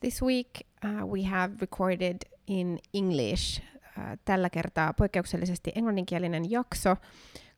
This 0.00 0.22
week 0.22 0.48
uh, 0.84 1.06
we 1.12 1.22
have 1.22 1.54
recorded 1.60 2.16
in 2.46 2.78
English. 2.94 3.60
Uh, 3.60 4.18
tällä 4.24 4.50
kertaa 4.50 4.92
poikkeuksellisesti 4.92 5.72
englanninkielinen 5.74 6.50
jakso, 6.50 6.96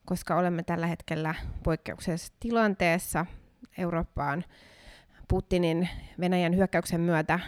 koska 0.05 0.37
olemme 0.37 0.63
tällä 0.63 0.87
hetkellä 0.87 1.35
poikkeuksellisessa 1.63 2.33
tilanteessa 2.41 3.27
Eurooppaan 3.79 4.45
Putinin 5.29 5.89
Venäjän 6.21 6.57
hyökkäyksen 6.57 7.01
myötä 7.01 7.35
äh, 7.35 7.41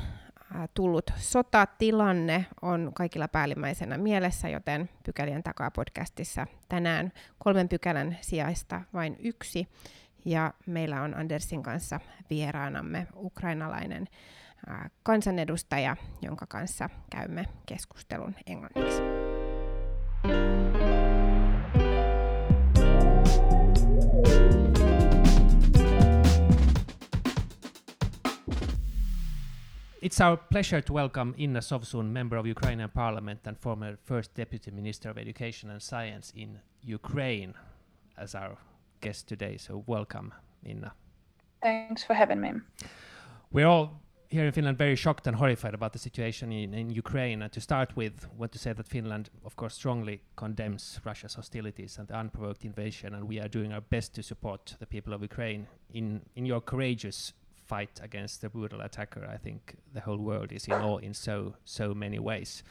tullut 0.74 1.10
sotatilanne 1.16 2.46
on 2.62 2.90
kaikilla 2.94 3.28
päällimmäisenä 3.28 3.98
mielessä, 3.98 4.48
joten 4.48 4.90
pykälien 5.04 5.42
takaa 5.42 5.70
podcastissa 5.70 6.46
tänään 6.68 7.12
kolmen 7.38 7.68
pykälän 7.68 8.18
sijaista 8.20 8.80
vain 8.92 9.16
yksi. 9.18 9.68
Ja 10.24 10.54
meillä 10.66 11.02
on 11.02 11.14
Andersin 11.14 11.62
kanssa 11.62 12.00
vieraanamme 12.30 13.06
ukrainalainen 13.16 14.08
kansanedustaja, 15.02 15.96
jonka 16.22 16.46
kanssa 16.46 16.90
käymme 17.10 17.44
keskustelun 17.66 18.34
englanniksi. 18.46 19.02
It's 30.04 30.20
our 30.20 30.36
pleasure 30.36 30.82
to 30.82 30.92
welcome 30.92 31.32
Inna 31.38 31.60
Sovsun, 31.60 32.12
member 32.12 32.36
of 32.36 32.46
Ukrainian 32.46 32.90
Parliament 32.90 33.46
and 33.46 33.56
former 33.56 33.96
First 34.04 34.36
Deputy 34.36 34.70
Minister 34.70 35.10
of 35.10 35.16
Education 35.16 35.70
and 35.70 35.80
Science 35.80 36.30
in 36.36 36.60
Ukraine, 36.82 37.54
as 38.18 38.34
our 38.34 38.58
guest 39.00 39.26
today. 39.26 39.56
So, 39.56 39.82
welcome, 39.86 40.34
Inna. 40.62 40.92
Thanks 41.62 42.04
for 42.04 42.12
having 42.12 42.40
me. 42.40 42.52
We're 43.50 43.66
all 43.66 44.03
here 44.34 44.46
in 44.46 44.52
Finland 44.52 44.76
very 44.76 44.96
shocked 44.96 45.26
and 45.28 45.36
horrified 45.36 45.74
about 45.74 45.92
the 45.92 45.98
situation 45.98 46.50
in, 46.50 46.74
in 46.74 46.90
Ukraine. 46.90 47.40
And 47.42 47.52
to 47.52 47.60
start 47.60 47.96
with, 47.96 48.26
want 48.36 48.50
to 48.52 48.58
say 48.58 48.72
that 48.72 48.88
Finland, 48.88 49.30
of 49.44 49.54
course, 49.54 49.74
strongly 49.74 50.22
condemns 50.36 51.00
Russia's 51.04 51.34
hostilities 51.34 51.98
and 51.98 52.08
the 52.08 52.16
unprovoked 52.16 52.64
invasion, 52.64 53.14
and 53.14 53.28
we 53.28 53.38
are 53.38 53.48
doing 53.48 53.72
our 53.72 53.80
best 53.80 54.14
to 54.14 54.22
support 54.22 54.76
the 54.80 54.86
people 54.86 55.12
of 55.14 55.22
Ukraine 55.22 55.66
in 55.92 56.22
in 56.34 56.46
your 56.46 56.60
courageous 56.60 57.32
fight 57.66 58.00
against 58.02 58.40
the 58.40 58.48
brutal 58.48 58.80
attacker. 58.80 59.24
I 59.36 59.38
think 59.38 59.76
the 59.92 60.00
whole 60.00 60.22
world 60.30 60.50
is 60.52 60.66
in 60.66 60.74
awe 60.74 60.98
in 60.98 61.14
so 61.14 61.54
so 61.64 61.94
many 61.94 62.18
ways. 62.18 62.64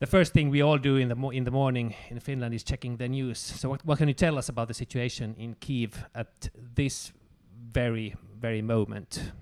The 0.00 0.06
first 0.06 0.32
thing 0.32 0.50
we 0.50 0.62
all 0.62 0.78
do 0.78 0.96
in 0.96 1.08
the 1.08 1.28
in 1.38 1.44
the 1.44 1.50
morning 1.62 1.94
in 2.10 2.20
Finland 2.20 2.54
is 2.54 2.64
checking 2.64 2.96
the 2.96 3.08
news. 3.08 3.38
So, 3.38 3.68
what, 3.68 3.84
what 3.84 3.98
can 3.98 4.08
you 4.08 4.14
tell 4.14 4.38
us 4.38 4.48
about 4.48 4.68
the 4.68 4.74
situation 4.74 5.34
in 5.38 5.54
Kiev 5.54 5.92
at 6.14 6.50
this 6.74 7.12
very 7.72 8.16
very 8.40 8.62
moment? 8.62 9.32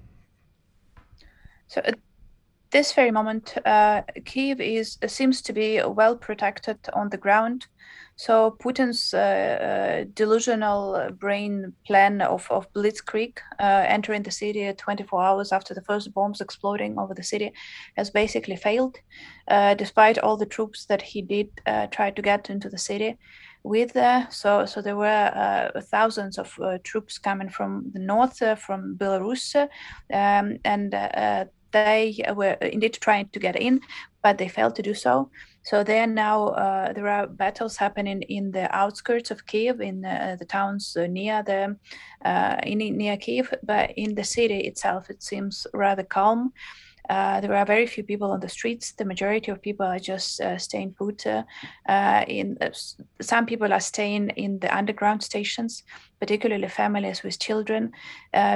So 1.68 1.82
at 1.84 1.98
this 2.70 2.92
very 2.92 3.10
moment, 3.10 3.54
uh, 3.64 4.02
Kiev 4.24 4.60
is 4.60 4.98
seems 5.06 5.42
to 5.42 5.52
be 5.52 5.80
well 5.82 6.16
protected 6.16 6.78
on 6.92 7.10
the 7.10 7.16
ground. 7.16 7.66
So 8.16 8.56
Putin's 8.60 9.14
uh, 9.14 9.18
uh, 9.18 10.04
delusional 10.12 11.10
brain 11.12 11.72
plan 11.86 12.20
of, 12.20 12.48
of 12.50 12.66
blitzkrieg, 12.72 13.38
uh, 13.60 13.84
entering 13.86 14.24
the 14.24 14.32
city 14.32 14.72
24 14.72 15.22
hours 15.22 15.52
after 15.52 15.72
the 15.72 15.82
first 15.82 16.12
bombs 16.12 16.40
exploding 16.40 16.98
over 16.98 17.14
the 17.14 17.22
city, 17.22 17.52
has 17.96 18.10
basically 18.10 18.56
failed, 18.56 18.96
uh, 19.46 19.74
despite 19.74 20.18
all 20.18 20.36
the 20.36 20.46
troops 20.46 20.86
that 20.86 21.00
he 21.00 21.22
did 21.22 21.48
uh, 21.66 21.86
try 21.86 22.10
to 22.10 22.20
get 22.20 22.50
into 22.50 22.68
the 22.68 22.78
city 22.78 23.16
with 23.64 23.96
uh, 23.96 24.28
so 24.30 24.64
so 24.64 24.80
there 24.80 24.96
were 24.96 25.06
uh, 25.34 25.80
thousands 25.80 26.38
of 26.38 26.54
uh, 26.60 26.78
troops 26.84 27.18
coming 27.18 27.48
from 27.48 27.90
the 27.92 27.98
north 27.98 28.38
from 28.58 28.96
Belarus 28.96 29.54
um, 30.12 30.56
and 30.64 30.94
they 31.72 32.22
were 32.34 32.52
indeed 32.60 32.98
trying 33.00 33.28
to 33.28 33.38
get 33.38 33.56
in, 33.56 33.80
but 34.22 34.38
they 34.38 34.48
failed 34.48 34.74
to 34.76 34.82
do 34.82 34.94
so. 34.94 35.30
So 35.62 35.84
there 35.84 36.06
now 36.06 36.48
uh, 36.48 36.92
there 36.92 37.08
are 37.08 37.26
battles 37.26 37.76
happening 37.76 38.22
in 38.22 38.52
the 38.52 38.74
outskirts 38.74 39.30
of 39.30 39.46
Kiev, 39.46 39.80
in 39.80 40.04
uh, 40.04 40.36
the 40.38 40.46
towns 40.46 40.96
uh, 40.96 41.06
near 41.06 41.42
the 41.42 41.76
in 42.64 42.78
near 42.96 43.16
Kiev, 43.16 43.52
but 43.62 43.90
in 43.96 44.14
the 44.14 44.24
city 44.24 44.60
itself, 44.60 45.10
it 45.10 45.22
seems 45.22 45.66
rather 45.74 46.04
calm. 46.04 46.52
Uh, 47.08 47.40
there 47.40 47.54
are 47.54 47.64
very 47.64 47.86
few 47.86 48.02
people 48.02 48.30
on 48.30 48.40
the 48.40 48.48
streets. 48.48 48.92
The 48.92 49.04
majority 49.04 49.50
of 49.50 49.62
people 49.62 49.86
are 49.86 49.98
just 49.98 50.40
uh, 50.40 50.58
staying 50.58 50.94
put. 50.98 51.26
Uh, 51.26 52.24
in 52.28 52.58
some 53.20 53.46
people 53.46 53.72
are 53.72 53.80
staying 53.80 54.30
in 54.30 54.58
the 54.58 54.74
underground 54.76 55.22
stations, 55.22 55.82
particularly 56.20 56.68
families 56.68 57.22
with 57.22 57.38
children, 57.38 57.92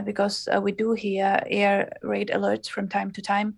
because 0.05 0.49
we 0.63 0.73
do 0.73 0.93
hear 0.93 1.43
air 1.47 1.93
raid 2.03 2.31
alerts 2.35 2.69
from 2.69 2.89
time 2.89 3.11
to 3.13 3.23
time. 3.23 3.55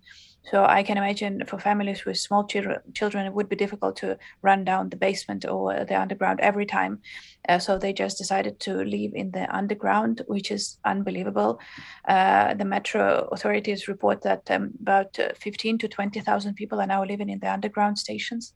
So 0.51 0.63
I 0.63 0.83
can 0.83 0.97
imagine 0.97 1.43
for 1.47 1.57
families 1.57 2.05
with 2.05 2.17
small 2.17 2.45
children, 2.45 2.79
children, 2.93 3.25
it 3.25 3.33
would 3.33 3.49
be 3.49 3.55
difficult 3.55 3.95
to 3.97 4.17
run 4.43 4.63
down 4.63 4.89
the 4.89 4.95
basement 4.95 5.45
or 5.45 5.85
the 5.85 5.99
underground 5.99 6.39
every 6.39 6.67
time. 6.67 7.01
Uh, 7.49 7.57
so 7.57 7.77
they 7.77 7.93
just 7.93 8.17
decided 8.17 8.59
to 8.61 8.83
live 8.83 9.11
in 9.15 9.31
the 9.31 9.53
underground, 9.55 10.21
which 10.27 10.51
is 10.51 10.77
unbelievable. 10.85 11.59
Uh, 12.07 12.53
the 12.53 12.65
metro 12.65 13.27
authorities 13.31 13.87
report 13.87 14.21
that 14.21 14.49
um, 14.51 14.71
about 14.81 15.17
uh, 15.19 15.29
15 15.39 15.79
to 15.79 15.87
20,000 15.87 16.53
people 16.53 16.79
are 16.79 16.87
now 16.87 17.03
living 17.03 17.29
in 17.29 17.39
the 17.39 17.51
underground 17.51 17.97
stations. 17.97 18.53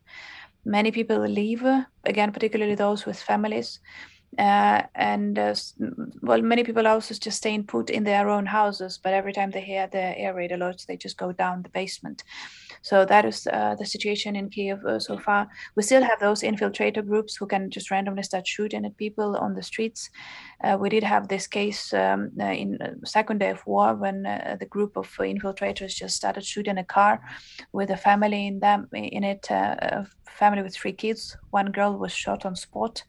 Many 0.64 0.92
people 0.92 1.18
leave, 1.18 1.64
again, 2.04 2.32
particularly 2.32 2.74
those 2.76 3.04
with 3.04 3.20
families. 3.20 3.80
Uh, 4.38 4.82
and 4.94 5.38
uh, 5.38 5.54
well, 6.22 6.40
many 6.40 6.62
people 6.62 6.86
also 6.86 7.14
just 7.14 7.38
staying 7.38 7.64
put 7.64 7.90
in 7.90 8.04
their 8.04 8.28
own 8.28 8.46
houses, 8.46 8.98
but 9.02 9.12
every 9.12 9.32
time 9.32 9.50
they 9.50 9.60
hear 9.60 9.88
the 9.88 10.16
air 10.18 10.34
raid 10.34 10.52
alerts, 10.52 10.86
they 10.86 10.96
just 10.96 11.16
go 11.16 11.32
down 11.32 11.62
the 11.62 11.68
basement. 11.70 12.22
So 12.82 13.04
that 13.04 13.24
is 13.24 13.46
uh, 13.52 13.74
the 13.74 13.84
situation 13.84 14.36
in 14.36 14.48
Kiev 14.48 14.84
uh, 14.84 15.00
so 15.00 15.18
far. 15.18 15.48
We 15.74 15.82
still 15.82 16.02
have 16.02 16.20
those 16.20 16.42
infiltrator 16.42 17.06
groups 17.06 17.36
who 17.36 17.46
can 17.46 17.70
just 17.70 17.90
randomly 17.90 18.22
start 18.22 18.46
shooting 18.46 18.86
at 18.86 18.96
people 18.96 19.36
on 19.36 19.54
the 19.54 19.62
streets. 19.62 20.10
Uh, 20.62 20.78
we 20.80 20.88
did 20.88 21.02
have 21.02 21.26
this 21.26 21.46
case 21.46 21.92
um, 21.92 22.30
uh, 22.40 22.44
in 22.44 22.78
second 23.04 23.38
day 23.38 23.50
of 23.50 23.66
war 23.66 23.94
when 23.96 24.22
the 24.22 24.66
group 24.70 24.96
of 24.96 25.08
infiltrators 25.18 25.94
just 25.94 26.16
started 26.16 26.44
shooting 26.44 26.78
a 26.78 26.84
car 26.84 27.20
with 27.72 27.90
a 27.90 27.96
family 27.96 28.46
in 28.46 28.60
them 28.60 28.88
in 28.92 29.24
it, 29.24 29.50
a 29.50 30.06
family 30.38 30.62
with 30.62 30.74
three 30.74 30.92
kids. 30.92 31.36
One 31.50 31.72
girl 31.72 31.98
was 31.98 32.12
shot 32.12 32.46
on 32.46 32.56
spot, 32.56 33.02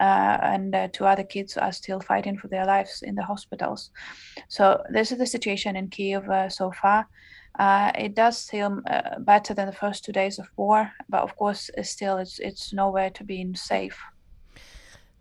and 0.00 0.90
two 0.92 1.06
other 1.06 1.24
kids 1.24 1.56
are 1.56 1.72
still 1.72 2.00
fighting 2.00 2.38
for 2.38 2.48
their 2.48 2.66
lives 2.66 3.02
in 3.02 3.14
the 3.14 3.24
hospitals. 3.24 3.90
So 4.48 4.82
this 4.90 5.12
is 5.12 5.18
the 5.18 5.26
situation 5.26 5.76
in 5.76 5.88
Kiev 5.88 6.24
so 6.48 6.72
far. 6.72 7.08
Uh, 7.58 7.90
it 7.98 8.14
does 8.14 8.38
seem 8.38 8.82
uh, 8.88 9.18
better 9.18 9.52
than 9.52 9.66
the 9.66 9.72
first 9.72 10.04
two 10.04 10.12
days 10.12 10.38
of 10.38 10.46
war, 10.56 10.90
but 11.08 11.22
of 11.22 11.34
course, 11.36 11.70
still, 11.82 12.18
it's 12.18 12.38
it's 12.38 12.72
nowhere 12.72 13.10
to 13.10 13.24
be 13.24 13.52
safe. 13.54 13.98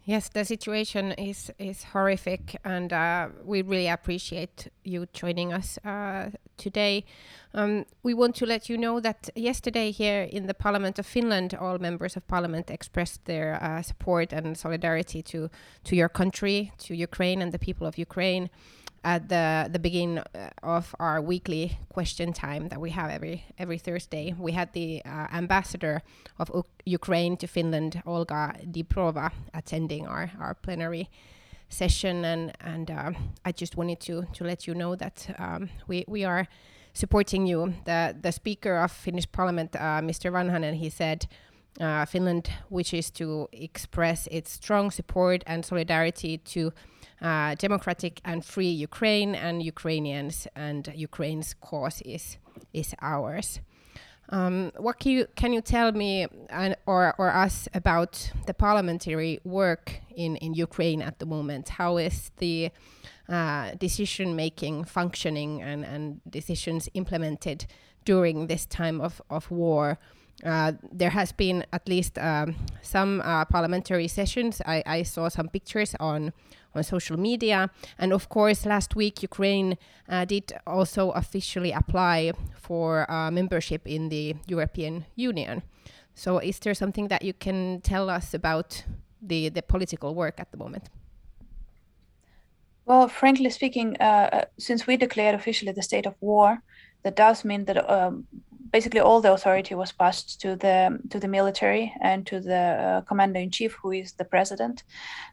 Yes, 0.08 0.30
the 0.30 0.46
situation 0.46 1.12
is 1.12 1.52
is 1.60 1.84
horrific, 1.84 2.56
and 2.64 2.94
uh, 2.94 3.28
we 3.44 3.62
really 3.62 3.90
appreciate 3.90 4.70
you 4.86 5.06
joining 5.12 5.52
us 5.52 5.78
uh, 5.84 6.30
today. 6.56 7.04
Um, 7.54 7.86
we 8.04 8.14
want 8.14 8.34
to 8.36 8.46
let 8.46 8.70
you 8.70 8.78
know 8.78 9.02
that 9.02 9.30
yesterday 9.36 9.92
here 9.92 10.24
in 10.32 10.48
the 10.48 10.54
Parliament 10.54 10.98
of 10.98 11.06
Finland, 11.06 11.54
all 11.56 11.78
members 11.78 12.16
of 12.16 12.26
Parliament 12.26 12.72
expressed 12.72 13.26
their 13.26 13.62
uh, 13.62 13.82
support 13.82 14.32
and 14.32 14.58
solidarity 14.58 15.22
to 15.24 15.50
to 15.84 15.96
your 15.98 16.10
country, 16.10 16.72
to 16.88 16.96
Ukraine, 16.96 17.42
and 17.42 17.52
the 17.52 17.60
people 17.60 17.86
of 17.86 17.98
Ukraine 17.98 18.50
at 19.04 19.30
the 19.30 19.70
the 19.72 19.80
beginning 19.80 20.20
uh, 20.20 20.50
of 20.64 20.96
our 21.00 21.22
weekly 21.22 21.78
question 21.90 22.34
time 22.34 22.70
that 22.70 22.80
we 22.80 22.92
have 22.92 23.10
every 23.10 23.46
every 23.58 23.78
Thursday. 23.78 24.36
We 24.38 24.52
had 24.52 24.74
the 24.74 25.02
uh, 25.06 25.28
ambassador 25.32 26.02
of 26.40 26.52
U- 26.54 26.66
Ukraine 26.86 27.38
to 27.38 27.48
Finland, 27.48 28.02
Olga 28.06 28.56
Dibrova, 28.64 29.32
attending 29.54 30.08
our 30.08 30.32
our 30.40 30.54
plenary 30.54 31.10
session, 31.70 32.26
and 32.26 32.54
and 32.62 32.92
uh, 32.92 33.12
I 33.46 33.52
just 33.52 33.78
wanted 33.78 34.00
to 34.02 34.24
to 34.34 34.44
let 34.44 34.68
you 34.68 34.74
know 34.74 34.96
that 34.96 35.36
um, 35.40 35.70
we 35.88 36.06
we 36.08 36.26
are 36.26 36.48
supporting 36.94 37.48
you. 37.48 37.74
The 37.86 38.16
the 38.22 38.32
speaker 38.32 38.78
of 38.78 38.92
Finnish 38.92 39.32
Parliament, 39.32 39.76
uh, 39.76 40.02
Mr. 40.02 40.32
Vanhanen, 40.32 40.76
he 40.76 40.90
said. 40.90 41.28
Uh, 41.80 42.06
Finland 42.06 42.50
wishes 42.70 43.12
to 43.12 43.48
express 43.52 44.28
its 44.32 44.52
strong 44.52 44.90
support 44.90 45.44
and 45.46 45.64
solidarity 45.64 46.38
to 46.40 46.72
uh, 47.22 47.56
democratic 47.56 48.20
and 48.26 48.44
free 48.44 48.70
Ukraine 48.70 49.36
and 49.36 49.62
Ukrainians, 49.62 50.48
and 50.56 50.92
Ukraine's 50.96 51.54
cause 51.54 52.02
is 52.02 52.38
is 52.74 52.96
ours. 53.02 53.60
Um, 54.30 54.72
what 54.78 55.00
can 55.00 55.12
you 55.12 55.28
can 55.36 55.54
you 55.54 55.62
tell 55.62 55.92
me 55.92 56.28
and 56.50 56.76
or 56.86 57.14
or 57.18 57.34
us 57.34 57.68
about 57.74 58.32
the 58.46 58.54
parliamentary 58.54 59.40
work 59.44 60.02
in 60.16 60.36
in 60.38 60.54
Ukraine 60.54 61.02
at 61.02 61.20
the 61.20 61.26
moment? 61.26 61.70
How 61.70 61.98
is 61.98 62.32
the 62.38 62.72
uh, 63.30 63.72
decision 63.78 64.36
making 64.36 64.86
functioning 64.86 65.62
and 65.62 65.86
and 65.86 66.22
decisions 66.30 66.90
implemented 66.94 67.66
during 68.04 68.48
this 68.48 68.66
time 68.66 69.00
of 69.00 69.22
of 69.30 69.50
war? 69.52 69.98
Uh, 70.44 70.74
there 70.92 71.10
has 71.10 71.32
been 71.32 71.66
at 71.74 71.88
least 71.90 72.18
um, 72.20 72.56
some 72.84 73.22
uh, 73.22 73.44
parliamentary 73.46 74.08
sessions. 74.08 74.62
I, 74.66 74.84
I, 74.86 75.04
saw 75.04 75.30
some 75.30 75.50
pictures 75.50 75.96
on 76.00 76.32
on 76.76 76.84
social 76.84 77.18
media, 77.18 77.72
and 77.98 78.14
of 78.14 78.30
course, 78.30 78.64
last 78.64 78.96
week 78.96 79.24
Ukraine 79.24 79.78
uh, 80.08 80.26
did 80.26 80.54
also 80.68 81.10
officially 81.12 81.72
apply 81.72 82.34
for 82.56 83.10
uh, 83.10 83.32
membership 83.32 83.88
in 83.88 84.10
the 84.10 84.36
European 84.46 85.06
Union. 85.16 85.64
So, 86.14 86.38
is 86.38 86.60
there 86.60 86.76
something 86.76 87.08
that 87.08 87.24
you 87.24 87.34
can 87.34 87.82
tell 87.82 88.08
us 88.08 88.36
about 88.36 88.84
the 89.20 89.50
the 89.50 89.64
political 89.64 90.14
work 90.14 90.40
at 90.40 90.52
the 90.52 90.58
moment? 90.58 90.90
Well, 92.86 93.08
frankly 93.08 93.50
speaking, 93.50 93.98
uh, 93.98 94.46
since 94.58 94.88
we 94.88 94.98
declared 94.98 95.36
officially 95.36 95.74
the 95.74 95.82
state 95.82 96.06
of 96.06 96.16
war, 96.22 96.62
that 97.04 97.16
does 97.16 97.44
mean 97.44 97.66
that 97.66 97.90
um, 97.90 98.28
basically 98.72 99.00
all 99.00 99.22
the 99.22 99.34
authority 99.34 99.76
was 99.76 99.92
passed 99.92 100.40
to 100.42 100.56
the 100.56 101.00
to 101.10 101.20
the 101.20 101.28
military 101.28 101.94
and 102.02 102.26
to 102.28 102.40
the 102.40 102.56
uh, 102.56 103.02
commander 103.02 103.40
in 103.40 103.52
chief, 103.52 103.78
who 103.82 103.92
is 103.92 104.14
the 104.14 104.26
president. 104.26 104.84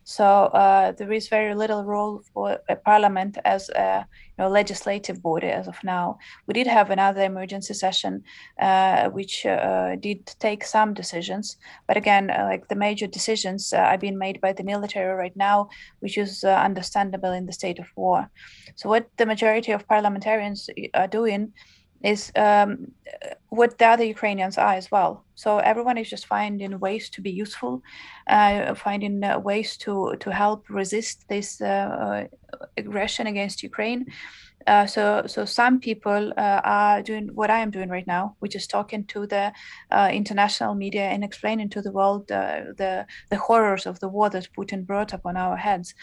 So 0.05 0.25
uh, 0.25 0.93
there 0.93 1.13
is 1.13 1.29
very 1.29 1.55
little 1.55 1.85
role 1.85 2.23
for 2.33 2.59
a 2.69 2.77
parliament 2.77 3.39
as 3.45 3.69
a 3.71 4.07
you 4.39 4.45
know, 4.45 4.51
legislative 4.51 5.23
body 5.23 5.49
as 5.49 5.69
of 5.69 5.83
now. 5.85 6.19
We 6.47 6.55
did 6.55 6.67
have 6.67 6.91
another 6.91 7.23
emergency 7.23 7.75
session, 7.75 8.23
uh, 8.61 9.09
which 9.11 9.47
uh, 9.47 9.97
did 9.97 10.27
take 10.39 10.65
some 10.65 10.95
decisions, 10.95 11.57
but 11.87 11.97
again, 11.97 12.31
uh, 12.31 12.45
like 12.45 12.69
the 12.69 12.77
major 12.77 13.07
decisions 13.07 13.73
uh, 13.73 13.79
are 13.79 13.99
being 13.99 14.19
made 14.19 14.41
by 14.41 14.53
the 14.53 14.65
military 14.65 15.15
right 15.15 15.37
now, 15.37 15.69
which 16.01 16.19
is 16.19 16.45
understandable 16.45 17.33
in 17.33 17.47
the 17.47 17.53
state 17.53 17.79
of 17.79 17.87
war. 17.97 18.31
So 18.77 18.89
what 18.89 19.09
the 19.17 19.27
majority 19.27 19.73
of 19.73 19.89
parliamentarians 19.89 20.69
are 20.95 21.09
doing 21.09 21.53
is 22.05 22.31
um, 22.37 22.93
what 23.49 23.79
the 23.79 23.87
other 23.87 24.05
Ukrainians 24.05 24.59
are 24.59 24.75
as 24.75 24.91
well. 24.91 25.25
So 25.35 25.59
everyone 25.59 25.99
is 25.99 26.11
just 26.11 26.27
finding 26.27 26.79
ways 26.79 27.09
to 27.11 27.23
be 27.23 27.31
useful, 27.31 27.83
uh, 28.29 28.75
finding 28.75 29.25
uh, 29.25 29.39
ways 29.39 29.77
to 29.79 30.15
to 30.21 30.31
help 30.31 30.69
resist 30.69 31.27
this 31.29 31.61
uh, 31.61 32.29
aggression 32.77 33.27
against 33.27 33.62
Ukraine. 33.62 34.05
Uh, 34.67 34.87
so, 34.87 35.25
so 35.27 35.45
some 35.45 35.79
people 35.79 36.33
uh, 36.39 36.61
are 36.65 37.03
doing 37.03 37.29
what 37.35 37.51
I 37.51 37.61
am 37.61 37.71
doing 37.71 37.91
right 37.91 38.06
now, 38.06 38.35
which 38.39 38.56
is 38.56 38.67
talking 38.67 39.05
to 39.06 39.27
the 39.27 39.53
uh, 39.91 40.09
international 40.11 40.75
media 40.75 41.03
and 41.03 41.23
explaining 41.23 41.69
to 41.71 41.83
the 41.83 41.93
world 41.93 42.29
the 42.29 43.06
the 43.31 43.39
horrors 43.47 43.87
of 43.87 43.99
the 44.01 44.09
war 44.09 44.31
that 44.31 44.49
Putin 44.56 44.87
brought 44.87 45.12
upon 45.12 45.37
our 45.37 45.56
heads. 45.56 45.95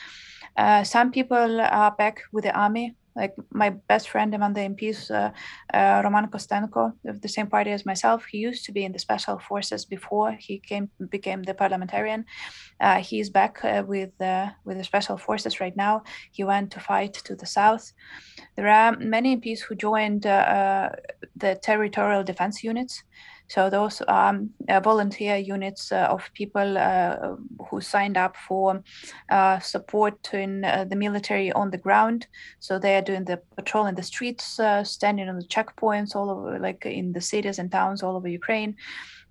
some 0.84 1.12
people 1.12 1.62
are 1.62 1.94
back 1.98 2.16
with 2.34 2.44
the 2.44 2.54
army 2.66 2.96
like 3.16 3.34
my 3.52 3.70
best 3.70 4.10
friend 4.10 4.34
among 4.34 4.54
the 4.54 4.62
MPs, 4.62 5.12
uh, 5.12 5.32
uh, 5.74 6.02
Roman 6.04 6.28
Kostenko, 6.28 6.94
of 7.06 7.22
the 7.22 7.28
same 7.28 7.48
party 7.48 7.72
as 7.72 7.86
myself. 7.86 8.26
He 8.26 8.38
used 8.38 8.66
to 8.66 8.72
be 8.72 8.86
in 8.86 8.92
the 8.92 9.00
special 9.00 9.40
forces 9.40 9.86
before 9.86 10.32
he 10.34 10.60
came 10.60 10.90
became 11.10 11.44
the 11.44 11.54
parliamentarian. 11.54 12.26
Uh, 12.80 13.00
he's 13.00 13.30
back 13.30 13.64
uh, 13.64 13.84
with 13.86 14.20
uh, 14.22 14.50
with 14.66 14.78
the 14.78 14.84
special 14.84 15.18
forces 15.18 15.60
right 15.60 15.76
now. 15.76 16.04
He 16.32 16.44
went 16.44 16.72
to 16.72 16.80
fight 16.80 17.14
to 17.14 17.36
the 17.36 17.46
south. 17.46 17.92
There 18.56 18.68
are 18.68 18.98
many 18.98 19.36
MPs 19.38 19.60
who 19.60 19.76
joined 19.76 20.26
uh, 20.26 20.90
the 21.36 21.56
territorial 21.62 22.24
defense 22.24 22.64
units. 22.64 23.04
So 23.48 23.70
those 23.70 24.02
um, 24.08 24.52
uh, 24.70 24.80
volunteer 24.80 25.36
units 25.36 25.92
uh, 25.92 26.08
of 26.10 26.30
people 26.34 26.78
uh, 26.78 27.36
who 27.70 27.82
signed 27.82 28.18
up 28.18 28.36
for 28.38 28.84
support 29.62 30.34
in 30.34 30.62
the 30.62 30.96
military 30.96 31.52
on 31.52 31.72
the 31.72 31.78
ground. 31.78 32.28
So 32.60 32.80
they 32.80 32.96
are 32.96 33.02
doing 33.02 33.26
the 33.26 33.42
patrol 33.56 33.88
in 33.88 33.96
the 33.96 34.04
streets, 34.04 34.60
standing 34.84 35.30
on 35.30 35.38
the 35.38 35.46
checkpoints 35.46 36.16
all 36.16 36.30
over, 36.30 36.60
like 36.60 36.86
in 36.86 37.14
the 37.14 37.22
cities 37.22 37.60
and 37.60 37.72
towns 37.72 38.04
all 38.04 38.16
over 38.16 38.28
Ukraine. 38.28 38.76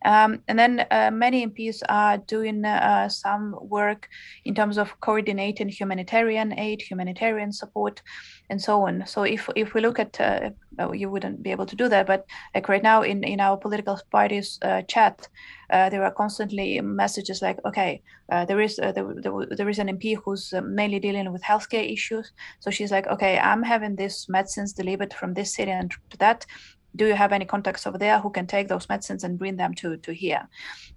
Um, 0.05 0.43
and 0.49 0.59
then 0.59 0.87
uh, 0.91 1.11
many 1.13 1.47
MPs 1.47 1.83
are 1.89 2.19
doing 2.19 2.65
uh, 2.65 3.09
some 3.09 3.55
work 3.61 4.09
in 4.45 4.55
terms 4.55 4.79
of 4.79 4.99
coordinating 5.01 5.69
humanitarian 5.69 6.59
aid, 6.59 6.81
humanitarian 6.81 7.53
support, 7.53 8.01
and 8.49 8.61
so 8.61 8.87
on. 8.87 9.07
So 9.07 9.23
if 9.25 9.49
if 9.57 9.75
we 9.75 9.81
look 9.81 9.99
at, 9.99 10.21
uh, 10.21 10.51
you 10.93 11.11
wouldn't 11.11 11.43
be 11.43 11.51
able 11.51 11.67
to 11.67 11.77
do 11.77 11.89
that, 11.89 12.07
but 12.07 12.25
like 12.55 12.69
right 12.69 12.83
now 12.83 13.03
in 13.03 13.25
in 13.25 13.41
our 13.41 13.57
political 13.57 14.01
parties 14.11 14.59
uh, 14.63 14.83
chat, 14.83 15.29
uh, 15.71 15.91
there 15.91 16.05
are 16.05 16.11
constantly 16.11 16.81
messages 16.81 17.43
like, 17.43 17.59
okay, 17.67 18.03
uh, 18.33 18.45
there 18.47 18.61
is 18.61 18.77
there, 18.77 18.93
there, 18.93 19.47
there 19.57 19.69
is 19.69 19.79
an 19.79 19.89
MP 19.89 20.17
who's 20.17 20.53
mainly 20.65 20.99
dealing 20.99 21.31
with 21.33 21.43
healthcare 21.43 21.93
issues. 21.93 22.33
So 22.61 22.71
she's 22.71 22.91
like, 22.91 23.07
okay, 23.09 23.39
I'm 23.39 23.63
having 23.63 23.97
these 23.97 24.27
medicines 24.29 24.73
delivered 24.73 25.13
from 25.13 25.35
this 25.35 25.55
city 25.55 25.71
and 25.71 25.91
to 26.11 26.17
that 26.19 26.47
do 26.97 27.07
you 27.07 27.15
have 27.15 27.33
any 27.33 27.45
contacts 27.45 27.87
over 27.87 27.99
there 27.99 28.19
who 28.19 28.31
can 28.31 28.47
take 28.47 28.69
those 28.69 28.89
medicines 28.89 29.25
and 29.25 29.39
bring 29.39 29.57
them 29.57 29.75
to 29.75 29.97
to 29.99 30.13
here? 30.13 30.49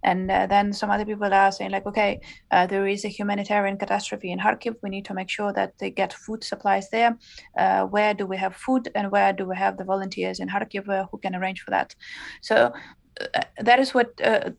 And 0.03 0.29
uh, 0.31 0.47
then 0.47 0.73
some 0.73 0.89
other 0.89 1.05
people 1.05 1.33
are 1.33 1.51
saying 1.51 1.71
like 1.71 1.85
okay 1.85 2.21
uh, 2.51 2.67
there 2.67 2.87
is 2.87 3.05
a 3.05 3.09
humanitarian 3.09 3.77
catastrophe 3.77 4.31
in 4.31 4.39
kharkiv. 4.39 4.75
We 4.81 4.89
need 4.89 5.05
to 5.05 5.13
make 5.13 5.29
sure 5.29 5.53
that 5.53 5.77
they 5.77 5.91
get 5.91 6.13
food 6.13 6.43
supplies 6.43 6.89
there. 6.89 7.17
Uh, 7.57 7.85
where 7.85 8.13
do 8.13 8.25
we 8.25 8.37
have 8.37 8.55
food 8.55 8.89
and 8.95 9.11
where 9.11 9.33
do 9.33 9.45
we 9.45 9.55
have 9.55 9.77
the 9.77 9.83
volunteers 9.83 10.39
in 10.39 10.49
kharkiv 10.49 10.89
uh, 10.89 11.05
who 11.11 11.17
can 11.17 11.35
arrange 11.35 11.61
for 11.61 11.71
that? 11.71 11.95
So 12.41 12.73
uh, 13.21 13.41
that 13.59 13.79
is 13.79 13.93
what 13.93 14.19
uh, 14.23 14.49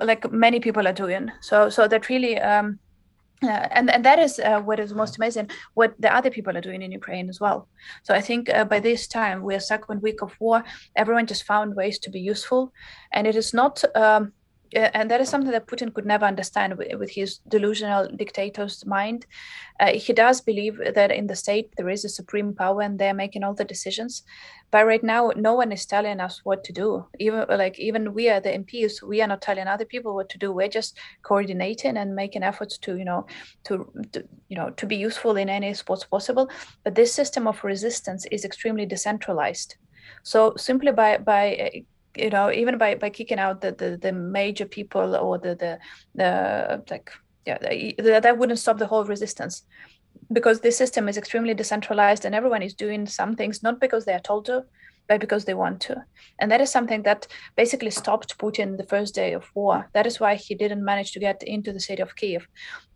like 0.00 0.30
many 0.30 0.60
people 0.60 0.86
are 0.86 0.92
doing. 0.92 1.30
So 1.40 1.68
so 1.70 1.88
that 1.88 2.08
really 2.08 2.38
um, 2.38 2.78
uh, 3.42 3.68
and 3.70 3.90
and 3.90 4.04
that 4.04 4.18
is 4.18 4.38
uh, 4.38 4.60
what 4.60 4.78
is 4.80 4.94
most 4.94 5.16
amazing 5.16 5.50
what 5.74 5.94
the 5.98 6.14
other 6.14 6.30
people 6.30 6.56
are 6.56 6.60
doing 6.60 6.82
in 6.82 6.92
ukraine 6.92 7.28
as 7.28 7.40
well. 7.40 7.68
So 8.02 8.14
i 8.14 8.20
think 8.20 8.48
uh, 8.48 8.64
by 8.64 8.80
this 8.80 9.06
time 9.06 9.42
we're 9.42 9.60
second 9.60 10.02
week 10.02 10.22
of 10.22 10.32
war. 10.40 10.64
Everyone 10.96 11.26
just 11.26 11.44
found 11.44 11.74
ways 11.74 11.98
to 12.00 12.10
be 12.10 12.20
useful. 12.20 12.72
And 13.12 13.26
it 13.26 13.36
is 13.36 13.52
not 13.54 13.84
um, 13.94 14.32
Uh, 14.74 14.90
and 14.94 15.10
that 15.10 15.20
is 15.20 15.28
something 15.28 15.50
that 15.50 15.66
Putin 15.66 15.92
could 15.92 16.06
never 16.06 16.24
understand 16.24 16.76
with, 16.76 16.98
with 16.98 17.10
his 17.10 17.38
delusional 17.48 18.08
dictator's 18.16 18.84
mind. 18.86 19.26
Uh, 19.80 19.92
he 19.92 20.12
does 20.12 20.40
believe 20.40 20.80
that 20.94 21.10
in 21.10 21.26
the 21.26 21.36
state 21.36 21.72
there 21.76 21.88
is 21.88 22.04
a 22.04 22.08
supreme 22.08 22.54
power 22.54 22.82
and 22.82 22.98
they're 22.98 23.14
making 23.14 23.44
all 23.44 23.54
the 23.54 23.64
decisions. 23.64 24.22
But 24.70 24.86
right 24.86 25.04
now, 25.04 25.32
no 25.36 25.52
one 25.52 25.70
is 25.70 25.84
telling 25.84 26.18
us 26.18 26.40
what 26.44 26.64
to 26.64 26.72
do. 26.72 27.04
Even 27.18 27.40
uh, 27.40 27.56
like 27.58 27.78
even 27.78 28.14
we 28.14 28.30
are 28.30 28.40
the 28.40 28.48
MPs, 28.48 29.02
we 29.02 29.20
are 29.20 29.28
not 29.28 29.42
telling 29.42 29.66
other 29.66 29.84
people 29.84 30.14
what 30.14 30.30
to 30.30 30.38
do. 30.38 30.50
We're 30.50 30.68
just 30.68 30.96
coordinating 31.22 31.98
and 31.98 32.16
making 32.16 32.42
efforts 32.42 32.78
to 32.78 32.96
you 32.96 33.04
know 33.04 33.26
to, 33.64 33.92
to 34.12 34.24
you 34.48 34.56
know 34.56 34.70
to 34.70 34.86
be 34.86 34.96
useful 34.96 35.36
in 35.36 35.50
any 35.50 35.74
sports 35.74 36.04
possible. 36.04 36.48
But 36.84 36.94
this 36.94 37.12
system 37.12 37.46
of 37.46 37.62
resistance 37.62 38.24
is 38.30 38.46
extremely 38.46 38.86
decentralized. 38.86 39.76
So 40.22 40.54
simply 40.56 40.92
by 40.92 41.18
by 41.18 41.56
uh, 41.56 41.80
you 42.16 42.30
know 42.30 42.50
even 42.50 42.78
by 42.78 42.94
by 42.94 43.10
kicking 43.10 43.38
out 43.38 43.60
the 43.60 43.72
the, 43.72 43.96
the 43.96 44.12
major 44.12 44.66
people 44.66 45.16
or 45.16 45.38
the 45.38 45.54
the 45.54 45.78
the 46.14 46.82
like 46.90 47.10
yeah 47.46 47.58
that, 47.58 48.22
that 48.22 48.38
wouldn't 48.38 48.58
stop 48.58 48.78
the 48.78 48.86
whole 48.86 49.04
resistance. 49.04 49.64
Because 50.32 50.60
this 50.60 50.78
system 50.78 51.08
is 51.08 51.16
extremely 51.16 51.52
decentralized 51.52 52.24
and 52.24 52.34
everyone 52.34 52.62
is 52.62 52.74
doing 52.74 53.06
some 53.06 53.34
things 53.34 53.62
not 53.62 53.80
because 53.80 54.04
they 54.04 54.14
are 54.14 54.20
told 54.20 54.46
to 54.46 54.64
but 55.08 55.20
because 55.20 55.44
they 55.44 55.54
want 55.54 55.80
to. 55.80 56.04
And 56.38 56.50
that 56.50 56.60
is 56.60 56.70
something 56.70 57.02
that 57.02 57.26
basically 57.56 57.90
stopped 57.90 58.38
putin 58.38 58.76
the 58.76 58.86
first 58.86 59.14
day 59.14 59.32
of 59.32 59.44
war. 59.54 59.88
That 59.94 60.06
is 60.06 60.20
why 60.20 60.36
he 60.36 60.54
didn't 60.54 60.84
manage 60.84 61.12
to 61.12 61.20
get 61.20 61.42
into 61.42 61.72
the 61.72 61.80
city 61.80 62.02
of 62.02 62.16
kiev 62.16 62.46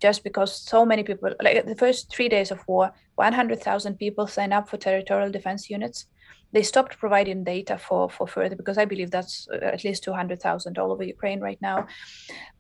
just 0.00 0.22
because 0.24 0.62
so 0.62 0.86
many 0.86 1.02
people 1.02 1.34
like 1.42 1.66
the 1.66 1.76
first 1.76 2.10
three 2.10 2.28
days 2.28 2.50
of 2.50 2.60
war 2.68 2.92
100000 3.16 3.96
people 3.96 4.26
signed 4.26 4.52
up 4.52 4.68
for 4.68 4.76
territorial 4.76 5.30
defense 5.30 5.70
units 5.70 6.06
they 6.52 6.62
stopped 6.62 6.98
providing 6.98 7.44
data 7.44 7.76
for 7.76 8.08
for 8.08 8.26
further 8.26 8.56
because 8.56 8.78
I 8.78 8.84
believe 8.84 9.10
that's 9.10 9.48
uh, 9.52 9.56
at 9.76 9.84
least 9.84 10.04
two 10.04 10.12
hundred 10.12 10.40
thousand 10.40 10.78
all 10.78 10.92
over 10.92 11.02
Ukraine 11.02 11.40
right 11.40 11.60
now. 11.60 11.86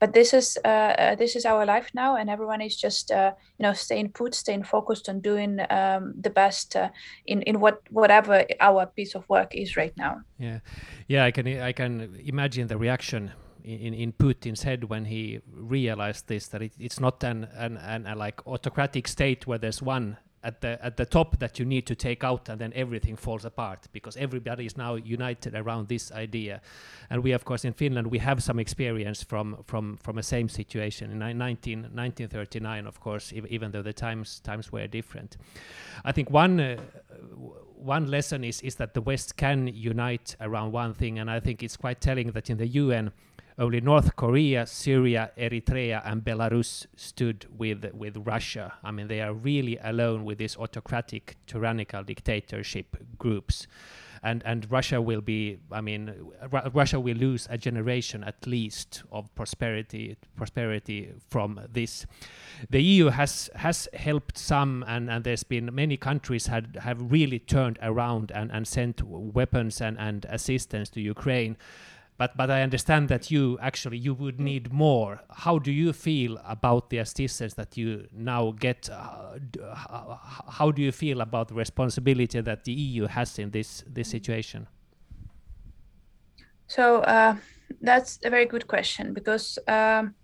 But 0.00 0.12
this 0.12 0.34
is 0.34 0.58
uh, 0.64 0.68
uh, 0.68 1.14
this 1.14 1.36
is 1.36 1.46
our 1.46 1.64
life 1.64 1.90
now, 1.94 2.16
and 2.16 2.28
everyone 2.28 2.60
is 2.60 2.76
just 2.76 3.10
uh, 3.10 3.32
you 3.58 3.62
know 3.62 3.72
staying 3.72 4.10
put, 4.12 4.34
staying 4.34 4.64
focused 4.64 5.08
on 5.08 5.20
doing 5.20 5.60
um, 5.70 6.14
the 6.20 6.30
best 6.30 6.76
uh, 6.76 6.90
in 7.26 7.42
in 7.42 7.60
what 7.60 7.80
whatever 7.90 8.44
our 8.60 8.86
piece 8.86 9.14
of 9.14 9.28
work 9.28 9.54
is 9.54 9.76
right 9.76 9.96
now. 9.96 10.20
Yeah, 10.38 10.60
yeah, 11.08 11.24
I 11.24 11.30
can 11.30 11.46
I 11.46 11.72
can 11.72 12.18
imagine 12.24 12.66
the 12.66 12.76
reaction 12.76 13.32
in, 13.66 13.94
in 13.94 14.12
Putin's 14.12 14.62
head 14.62 14.84
when 14.84 15.06
he 15.06 15.40
realized 15.52 16.28
this 16.28 16.48
that 16.48 16.62
it, 16.62 16.72
it's 16.78 17.00
not 17.00 17.24
an, 17.24 17.48
an, 17.56 17.76
an 17.78 18.06
a 18.06 18.14
like 18.14 18.46
autocratic 18.46 19.08
state 19.08 19.46
where 19.46 19.58
there's 19.58 19.82
one 19.82 20.18
at 20.46 20.60
the 20.60 20.78
at 20.84 20.96
the 20.96 21.04
top 21.04 21.38
that 21.38 21.58
you 21.58 21.64
need 21.64 21.86
to 21.86 21.94
take 21.94 22.22
out 22.22 22.48
and 22.48 22.60
then 22.60 22.72
everything 22.74 23.16
falls 23.16 23.44
apart 23.44 23.88
because 23.92 24.16
everybody 24.16 24.64
is 24.64 24.76
now 24.76 24.94
united 24.94 25.54
around 25.54 25.88
this 25.88 26.12
idea. 26.12 26.60
And 27.10 27.24
we 27.24 27.32
of 27.32 27.44
course 27.44 27.64
in 27.64 27.72
Finland 27.72 28.06
we 28.06 28.18
have 28.18 28.42
some 28.42 28.60
experience 28.60 29.24
from 29.24 29.64
from 29.64 29.96
from 29.96 30.18
a 30.18 30.22
same 30.22 30.48
situation. 30.48 31.10
In 31.10 31.18
19, 31.18 31.38
1939 31.82 32.86
of 32.86 33.00
course 33.00 33.32
even 33.32 33.72
though 33.72 33.82
the 33.82 33.92
times 33.92 34.40
times 34.40 34.72
were 34.72 34.86
different. 34.86 35.36
I 36.04 36.12
think 36.12 36.30
one 36.30 36.60
uh, 36.60 36.76
one 37.76 38.06
lesson 38.06 38.44
is 38.44 38.62
is 38.62 38.76
that 38.76 38.94
the 38.94 39.00
west 39.00 39.36
can 39.36 39.66
unite 39.66 40.36
around 40.40 40.72
one 40.72 40.94
thing 40.94 41.18
and 41.18 41.30
i 41.30 41.38
think 41.38 41.62
it's 41.62 41.76
quite 41.76 42.00
telling 42.00 42.32
that 42.32 42.50
in 42.50 42.56
the 42.56 42.66
un 42.66 43.12
only 43.58 43.80
North 43.80 44.16
Korea, 44.16 44.66
Syria, 44.66 45.30
Eritrea, 45.38 46.02
and 46.04 46.22
Belarus 46.22 46.86
stood 46.94 47.46
with 47.56 47.84
with 47.94 48.16
Russia. 48.18 48.74
I 48.84 48.90
mean, 48.90 49.08
they 49.08 49.20
are 49.22 49.32
really 49.32 49.78
alone 49.82 50.24
with 50.24 50.38
these 50.38 50.56
autocratic, 50.56 51.36
tyrannical 51.46 52.02
dictatorship 52.02 52.96
groups. 53.18 53.66
And, 54.22 54.42
and 54.44 54.68
Russia 54.72 55.00
will 55.00 55.20
be, 55.20 55.58
I 55.70 55.80
mean, 55.80 56.12
Russia 56.72 56.98
will 56.98 57.16
lose 57.16 57.46
a 57.48 57.56
generation 57.56 58.24
at 58.24 58.46
least 58.46 59.04
of 59.12 59.32
prosperity 59.34 60.16
prosperity 60.36 61.12
from 61.28 61.60
this. 61.70 62.06
The 62.68 62.82
EU 62.82 63.06
has 63.06 63.50
has 63.54 63.88
helped 63.94 64.36
some, 64.36 64.84
and, 64.88 65.08
and 65.08 65.22
there's 65.22 65.44
been 65.44 65.72
many 65.72 65.96
countries 65.96 66.48
had 66.48 66.78
have 66.82 66.98
really 67.12 67.38
turned 67.38 67.78
around 67.80 68.32
and, 68.32 68.50
and 68.50 68.66
sent 68.66 69.02
weapons 69.02 69.80
and, 69.80 69.98
and 69.98 70.26
assistance 70.28 70.90
to 70.90 71.00
Ukraine 71.00 71.56
but 72.18 72.36
but 72.36 72.50
I 72.50 72.62
understand 72.62 73.08
that 73.08 73.30
you 73.30 73.58
actually 73.60 73.98
you 73.98 74.14
would 74.14 74.40
need 74.40 74.72
more. 74.72 75.20
How 75.30 75.58
do 75.58 75.70
you 75.70 75.92
feel 75.92 76.38
about 76.44 76.90
the 76.90 76.98
assistance 76.98 77.54
that 77.54 77.76
you 77.76 78.06
now 78.12 78.52
get? 78.52 78.88
Uh, 78.88 79.38
how 80.48 80.70
do 80.70 80.82
you 80.82 80.92
feel 80.92 81.20
about 81.20 81.48
the 81.48 81.54
responsibility 81.54 82.40
that 82.40 82.64
the 82.64 82.72
EU 82.72 83.06
has 83.06 83.38
in 83.38 83.50
this 83.50 83.84
this 83.86 84.08
situation? 84.08 84.66
So 86.68 87.00
uh, 87.00 87.36
that's 87.80 88.18
a 88.24 88.30
very 88.30 88.46
good 88.46 88.66
question 88.66 89.12
because 89.12 89.58
um, 89.68 90.14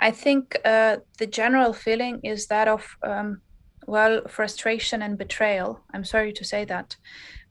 I 0.00 0.10
think 0.10 0.56
uh, 0.64 0.98
the 1.18 1.26
general 1.26 1.72
feeling 1.72 2.20
is 2.22 2.46
that 2.46 2.68
of 2.68 2.96
um, 3.02 3.40
well 3.86 4.22
frustration 4.28 5.02
and 5.02 5.18
betrayal. 5.18 5.80
I'm 5.92 6.04
sorry 6.04 6.32
to 6.32 6.44
say 6.44 6.64
that 6.66 6.96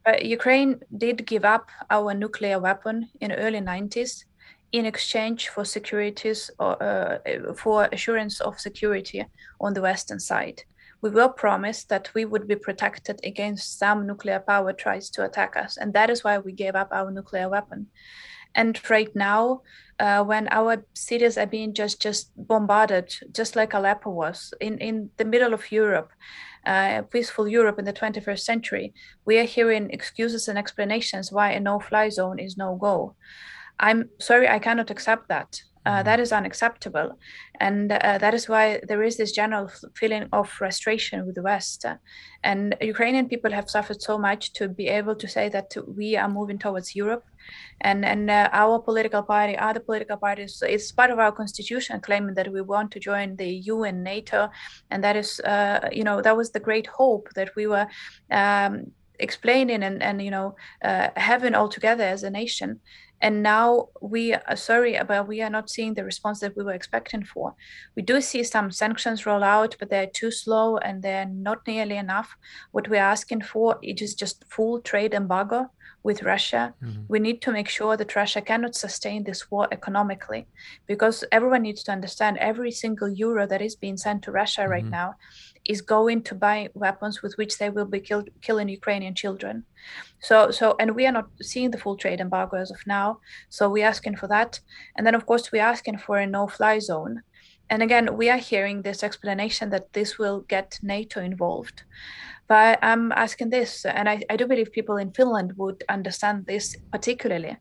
uh, 0.05 0.17
Ukraine 0.21 0.79
did 0.97 1.25
give 1.25 1.45
up 1.45 1.69
our 1.89 2.13
nuclear 2.13 2.59
weapon 2.59 3.09
in 3.21 3.31
early 3.31 3.59
90s 3.59 4.25
in 4.71 4.85
exchange 4.85 5.49
for 5.49 5.63
securities 5.63 6.51
or 6.59 6.81
uh, 6.83 7.17
for 7.55 7.87
assurance 7.91 8.41
of 8.41 8.59
security 8.59 9.25
on 9.59 9.73
the 9.73 9.81
western 9.81 10.19
side. 10.19 10.63
We 11.01 11.09
were 11.11 11.29
promised 11.29 11.89
that 11.89 12.09
we 12.13 12.25
would 12.25 12.47
be 12.47 12.55
protected 12.55 13.19
against 13.23 13.79
some 13.79 14.07
nuclear 14.07 14.39
power 14.39 14.73
tries 14.73 15.09
to 15.11 15.23
attack 15.23 15.55
us, 15.55 15.77
and 15.77 15.93
that 15.93 16.09
is 16.09 16.23
why 16.23 16.39
we 16.39 16.51
gave 16.51 16.75
up 16.75 16.89
our 16.91 17.11
nuclear 17.11 17.47
weapon. 17.47 17.87
And 18.55 18.79
right 18.89 19.13
now, 19.15 19.61
uh, 19.99 20.23
when 20.23 20.47
our 20.51 20.85
cities 20.93 21.37
are 21.37 21.45
being 21.45 21.73
just 21.73 22.01
just 22.01 22.31
bombarded, 22.35 23.13
just 23.31 23.55
like 23.55 23.73
Aleppo 23.73 24.09
was 24.09 24.53
in 24.59 24.77
in 24.79 25.09
the 25.17 25.25
middle 25.25 25.53
of 25.53 25.71
Europe, 25.71 26.11
uh, 26.65 27.03
peaceful 27.03 27.47
Europe 27.47 27.79
in 27.79 27.85
the 27.85 27.93
21st 27.93 28.39
century, 28.39 28.93
we 29.25 29.37
are 29.39 29.43
hearing 29.43 29.89
excuses 29.91 30.47
and 30.47 30.57
explanations 30.57 31.31
why 31.31 31.51
a 31.51 31.59
no-fly 31.59 32.09
zone 32.09 32.39
is 32.39 32.57
no 32.57 32.75
go. 32.75 33.15
I'm 33.79 34.09
sorry, 34.19 34.47
I 34.47 34.59
cannot 34.59 34.89
accept 34.89 35.27
that. 35.29 35.61
Uh, 35.85 35.97
mm-hmm. 35.97 36.05
that 36.05 36.19
is 36.19 36.31
unacceptable. 36.31 37.17
And 37.59 37.91
uh, 37.91 38.17
that 38.17 38.33
is 38.33 38.49
why 38.49 38.81
there 38.87 39.03
is 39.03 39.17
this 39.17 39.31
general 39.31 39.69
feeling 39.93 40.27
of 40.33 40.49
frustration 40.49 41.25
with 41.25 41.35
the 41.35 41.43
West. 41.43 41.85
and 42.43 42.75
Ukrainian 42.81 43.27
people 43.29 43.51
have 43.51 43.69
suffered 43.69 44.01
so 44.01 44.17
much 44.17 44.53
to 44.53 44.67
be 44.67 44.87
able 44.87 45.15
to 45.15 45.27
say 45.27 45.49
that 45.49 45.69
we 45.87 46.17
are 46.17 46.29
moving 46.29 46.57
towards 46.57 46.95
Europe. 46.95 47.25
And, 47.81 48.05
and 48.05 48.29
uh, 48.29 48.49
our 48.51 48.79
political 48.79 49.23
party, 49.23 49.57
other 49.57 49.79
political 49.79 50.17
parties, 50.17 50.63
it's 50.65 50.91
part 50.91 51.11
of 51.11 51.19
our 51.19 51.31
constitution 51.31 51.99
claiming 52.01 52.35
that 52.35 52.51
we 52.51 52.61
want 52.61 52.91
to 52.91 52.99
join 52.99 53.35
the 53.35 53.47
EU 53.47 53.83
and 53.83 54.03
NATO. 54.03 54.49
And 54.91 55.03
that 55.03 55.15
is, 55.15 55.39
uh, 55.41 55.89
you 55.91 56.03
know, 56.03 56.21
that 56.21 56.37
was 56.37 56.51
the 56.51 56.59
great 56.59 56.87
hope 56.87 57.29
that 57.35 57.55
we 57.55 57.67
were. 57.67 57.87
Um, 58.31 58.91
explaining 59.19 59.83
and, 59.83 60.03
and 60.03 60.21
you 60.21 60.31
know 60.31 60.55
uh, 60.83 61.09
having 61.15 61.55
all 61.55 61.69
together 61.69 62.03
as 62.03 62.23
a 62.23 62.29
nation 62.29 62.79
and 63.21 63.41
now 63.41 63.87
we 64.01 64.33
are 64.33 64.55
sorry 64.55 64.99
but 65.07 65.27
we 65.27 65.41
are 65.41 65.49
not 65.49 65.69
seeing 65.69 65.93
the 65.93 66.03
response 66.03 66.39
that 66.39 66.55
we 66.55 66.63
were 66.63 66.73
expecting 66.73 67.23
for 67.23 67.55
we 67.95 68.01
do 68.01 68.19
see 68.19 68.43
some 68.43 68.71
sanctions 68.71 69.25
roll 69.25 69.43
out 69.43 69.75
but 69.79 69.89
they're 69.89 70.07
too 70.07 70.31
slow 70.31 70.77
and 70.77 71.01
they're 71.01 71.25
not 71.25 71.65
nearly 71.65 71.97
enough 71.97 72.35
what 72.71 72.89
we're 72.89 72.95
asking 72.97 73.41
for 73.41 73.77
it 73.81 74.01
is 74.01 74.13
just 74.13 74.43
full 74.49 74.81
trade 74.81 75.13
embargo 75.13 75.69
with 76.05 76.21
Russia. 76.21 76.63
Mm-hmm. 76.83 77.01
We 77.07 77.19
need 77.19 77.41
to 77.41 77.51
make 77.51 77.67
sure 77.67 77.97
that 77.97 78.15
Russia 78.15 78.39
cannot 78.39 78.75
sustain 78.75 79.23
this 79.23 79.49
war 79.49 79.67
economically 79.71 80.45
because 80.85 81.25
everyone 81.31 81.63
needs 81.63 81.81
to 81.83 81.91
understand 81.91 82.37
every 82.37 82.71
single 82.71 83.09
euro 83.09 83.47
that 83.47 83.61
is 83.67 83.75
being 83.75 83.97
sent 83.97 84.21
to 84.23 84.31
Russia 84.31 84.61
mm-hmm. 84.61 84.75
right 84.75 84.89
now 84.99 85.15
is 85.65 85.81
going 85.81 86.21
to 86.21 86.35
buy 86.35 86.69
weapons 86.75 87.23
with 87.23 87.33
which 87.39 87.57
they 87.57 87.71
will 87.71 87.89
be 87.95 87.99
killed, 87.99 88.29
killing 88.41 88.69
Ukrainian 88.69 89.15
children. 89.15 89.65
So, 90.21 90.51
so, 90.51 90.75
and 90.79 90.95
we 90.95 91.07
are 91.07 91.17
not 91.19 91.29
seeing 91.41 91.71
the 91.71 91.81
full 91.83 91.97
trade 91.97 92.21
embargo 92.21 92.57
as 92.57 92.69
of 92.69 92.85
now. 92.85 93.07
So 93.49 93.67
we're 93.67 93.91
asking 93.93 94.17
for 94.17 94.27
that, 94.27 94.59
and 94.95 95.05
then 95.05 95.15
of 95.15 95.25
course 95.25 95.51
we're 95.51 95.71
asking 95.73 95.97
for 95.97 96.17
a 96.19 96.27
no-fly 96.27 96.77
zone. 96.91 97.23
And 97.71 97.81
again, 97.81 98.15
we 98.15 98.29
are 98.29 98.37
hearing 98.51 98.83
this 98.83 99.01
explanation 99.01 99.71
that 99.71 99.91
this 99.93 100.19
will 100.19 100.41
get 100.41 100.79
NATO 100.83 101.19
involved. 101.31 101.81
But 102.47 102.79
I'm 102.81 103.11
asking 103.11 103.49
this, 103.49 103.85
and 103.85 104.07
I, 104.07 104.21
I 104.29 104.35
do 104.35 104.45
believe 104.45 104.71
people 104.71 104.97
in 104.97 105.11
Finland 105.11 105.53
would 105.57 105.83
understand 105.89 106.45
this 106.45 106.75
particularly. 106.91 107.57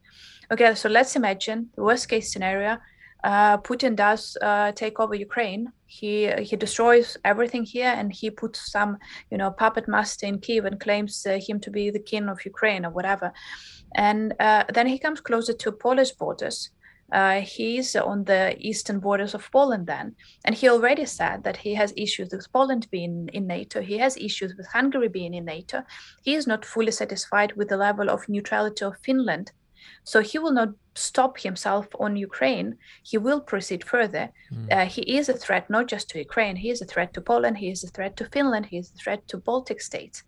Okay, 0.53 0.75
so 0.75 0.88
let's 0.88 1.17
imagine 1.17 1.71
the 1.75 1.83
worst 1.83 2.09
case 2.09 2.33
scenario 2.33 2.79
uh, 3.25 3.57
Putin 3.57 3.97
does 3.97 4.37
uh, 4.43 4.71
take 4.73 5.00
over 5.00 5.14
Ukraine. 5.14 5.73
He 5.87 6.31
he 6.43 6.57
destroys 6.57 7.17
everything 7.25 7.64
here, 7.64 7.93
and 7.99 8.12
he 8.12 8.29
puts 8.31 8.71
some 8.71 8.99
you 9.31 9.38
know 9.38 9.50
puppet 9.50 9.88
master 9.88 10.26
in 10.26 10.41
Kiev 10.41 10.67
and 10.67 10.79
claims 10.79 11.26
uh, 11.26 11.41
him 11.47 11.59
to 11.61 11.71
be 11.71 11.91
the 11.91 12.07
king 12.11 12.29
of 12.29 12.45
Ukraine 12.45 12.85
or 12.85 12.91
whatever. 12.91 13.33
And 13.97 14.35
uh, 14.41 14.64
then 14.75 14.87
he 14.87 14.99
comes 14.99 15.21
closer 15.21 15.55
to 15.55 15.73
Polish 15.73 16.12
borders. 16.12 16.71
Uh, 17.12 17.40
he's 17.40 17.94
on 17.94 18.25
the 18.25 18.56
eastern 18.58 18.99
borders 18.99 19.34
of 19.34 19.50
Poland 19.50 19.87
then, 19.87 20.16
and 20.44 20.54
he 20.54 20.68
already 20.68 21.04
said 21.04 21.44
that 21.44 21.58
he 21.58 21.75
has 21.75 21.92
issues 21.96 22.30
with 22.32 22.52
Poland 22.52 22.88
being 22.90 23.28
in 23.32 23.46
NATO. 23.46 23.80
He 23.80 23.99
has 23.99 24.16
issues 24.16 24.54
with 24.56 24.66
Hungary 24.66 25.08
being 25.08 25.34
in 25.34 25.44
NATO. 25.44 25.82
He 26.23 26.34
is 26.34 26.46
not 26.46 26.64
fully 26.64 26.92
satisfied 26.92 27.52
with 27.52 27.68
the 27.68 27.76
level 27.76 28.11
of 28.11 28.28
neutrality 28.28 28.84
of 28.84 28.99
Finland 28.99 29.52
so 30.05 30.21
he 30.21 30.38
will 30.38 30.53
not 30.53 30.71
stop 30.95 31.38
himself 31.38 31.87
on 31.99 32.17
Ukraine. 32.17 32.76
He 33.03 33.19
will 33.19 33.41
proceed 33.41 33.83
further. 33.85 34.31
Mm. 34.53 34.73
Uh, 34.73 34.87
he 34.87 35.03
is 35.19 35.29
a 35.29 35.35
threat 35.35 35.69
not 35.69 35.87
just 35.87 36.09
to 36.11 36.19
Ukraine, 36.19 36.57
he 36.57 36.71
is 36.71 36.81
a 36.81 36.87
threat 36.87 37.12
to 37.14 37.21
Poland, 37.21 37.59
he 37.59 37.71
is 37.71 37.83
a 37.85 37.88
threat 37.88 38.17
to 38.17 38.25
Finland, 38.26 38.67
he 38.67 38.79
is 38.79 38.93
a 38.93 38.99
threat 38.99 39.26
to 39.29 39.38
Baltic 39.38 39.81
states. 39.81 40.23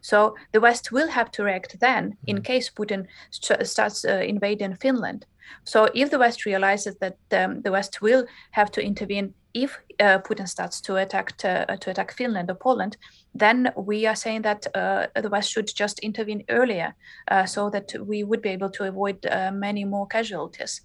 So 0.00 0.36
the 0.52 0.60
West 0.60 0.92
will 0.92 1.08
have 1.08 1.30
to 1.32 1.44
react 1.44 1.80
then 1.80 2.04
mm. 2.10 2.16
in 2.26 2.42
case 2.42 2.70
Putin 2.70 3.06
st- 3.30 3.66
starts 3.66 4.04
uh, 4.04 4.22
invading 4.26 4.76
Finland. 4.76 5.26
So 5.64 5.88
if 5.94 6.10
the 6.10 6.18
West 6.18 6.44
realizes 6.44 6.96
that 6.96 7.18
um, 7.32 7.62
the 7.62 7.70
West 7.70 8.02
will 8.02 8.26
have 8.50 8.70
to 8.72 8.80
intervene 8.80 9.34
if 9.56 9.78
uh, 10.00 10.18
Putin 10.18 10.46
starts 10.46 10.80
to 10.82 10.96
attack 10.96 11.36
to, 11.38 11.70
uh, 11.72 11.76
to, 11.76 11.90
attack 11.90 12.12
Finland 12.12 12.50
or 12.50 12.54
Poland, 12.54 12.96
then 13.34 13.72
we 13.74 14.06
are 14.06 14.14
saying 14.14 14.42
that 14.42 14.66
uh, 14.74 15.06
the 15.22 15.30
West 15.30 15.50
should 15.50 15.68
just 15.74 15.98
intervene 16.00 16.44
earlier, 16.50 16.94
uh, 17.28 17.46
so 17.46 17.70
that 17.70 17.90
we 18.06 18.22
would 18.22 18.42
be 18.42 18.50
able 18.50 18.70
to 18.70 18.84
avoid 18.84 19.24
uh, 19.26 19.50
many 19.52 19.84
more 19.84 20.06
casualties. 20.06 20.82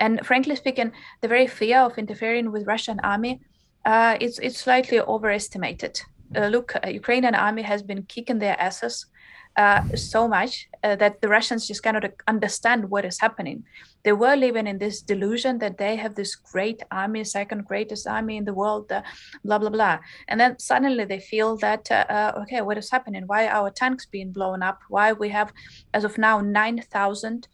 And 0.00 0.26
frankly 0.26 0.56
speaking, 0.56 0.92
the 1.20 1.28
very 1.28 1.46
fear 1.46 1.78
of 1.78 1.98
interfering 1.98 2.50
with 2.50 2.66
Russian 2.66 2.98
army, 3.04 3.40
uh, 3.84 4.16
it's 4.20 4.38
it's 4.40 4.58
slightly 4.58 5.00
overestimated. 5.00 6.00
look, 6.50 6.74
Ukrainian 6.86 7.34
army 7.34 7.62
has 7.62 7.82
been 7.82 8.02
kicking 8.02 8.38
their 8.40 8.60
asses 8.60 9.06
uh, 9.58 9.82
so 9.96 10.28
much 10.28 10.68
uh, 10.84 10.94
that 10.96 11.20
the 11.20 11.28
Russians 11.28 11.66
just 11.66 11.82
cannot 11.82 12.04
understand 12.28 12.88
what 12.88 13.04
is 13.04 13.18
happening. 13.20 13.64
They 14.04 14.12
were 14.12 14.36
living 14.36 14.68
in 14.68 14.78
this 14.78 15.02
delusion 15.02 15.58
that 15.58 15.76
they 15.78 15.96
have 15.96 16.14
this 16.14 16.36
great 16.36 16.80
army, 16.92 17.24
second 17.24 17.64
greatest 17.66 18.06
army 18.06 18.36
in 18.36 18.44
the 18.44 18.54
world, 18.54 18.92
uh, 18.92 19.02
blah 19.44 19.58
blah 19.58 19.70
blah, 19.70 19.98
and 20.28 20.40
then 20.40 20.58
suddenly 20.58 21.04
they 21.04 21.20
feel 21.20 21.56
that 21.56 21.90
uh, 21.90 22.04
uh, 22.08 22.32
okay, 22.42 22.60
what 22.62 22.78
is 22.78 22.90
happening? 22.90 23.24
Why 23.26 23.46
are 23.46 23.62
our 23.62 23.70
tanks 23.70 24.06
being 24.06 24.30
blown 24.32 24.62
up? 24.62 24.78
Why 24.88 25.12
we 25.12 25.28
have, 25.30 25.52
as 25.92 26.04
of 26.04 26.16
now, 26.18 26.40
nine 26.40 26.80
thousand 26.94 27.48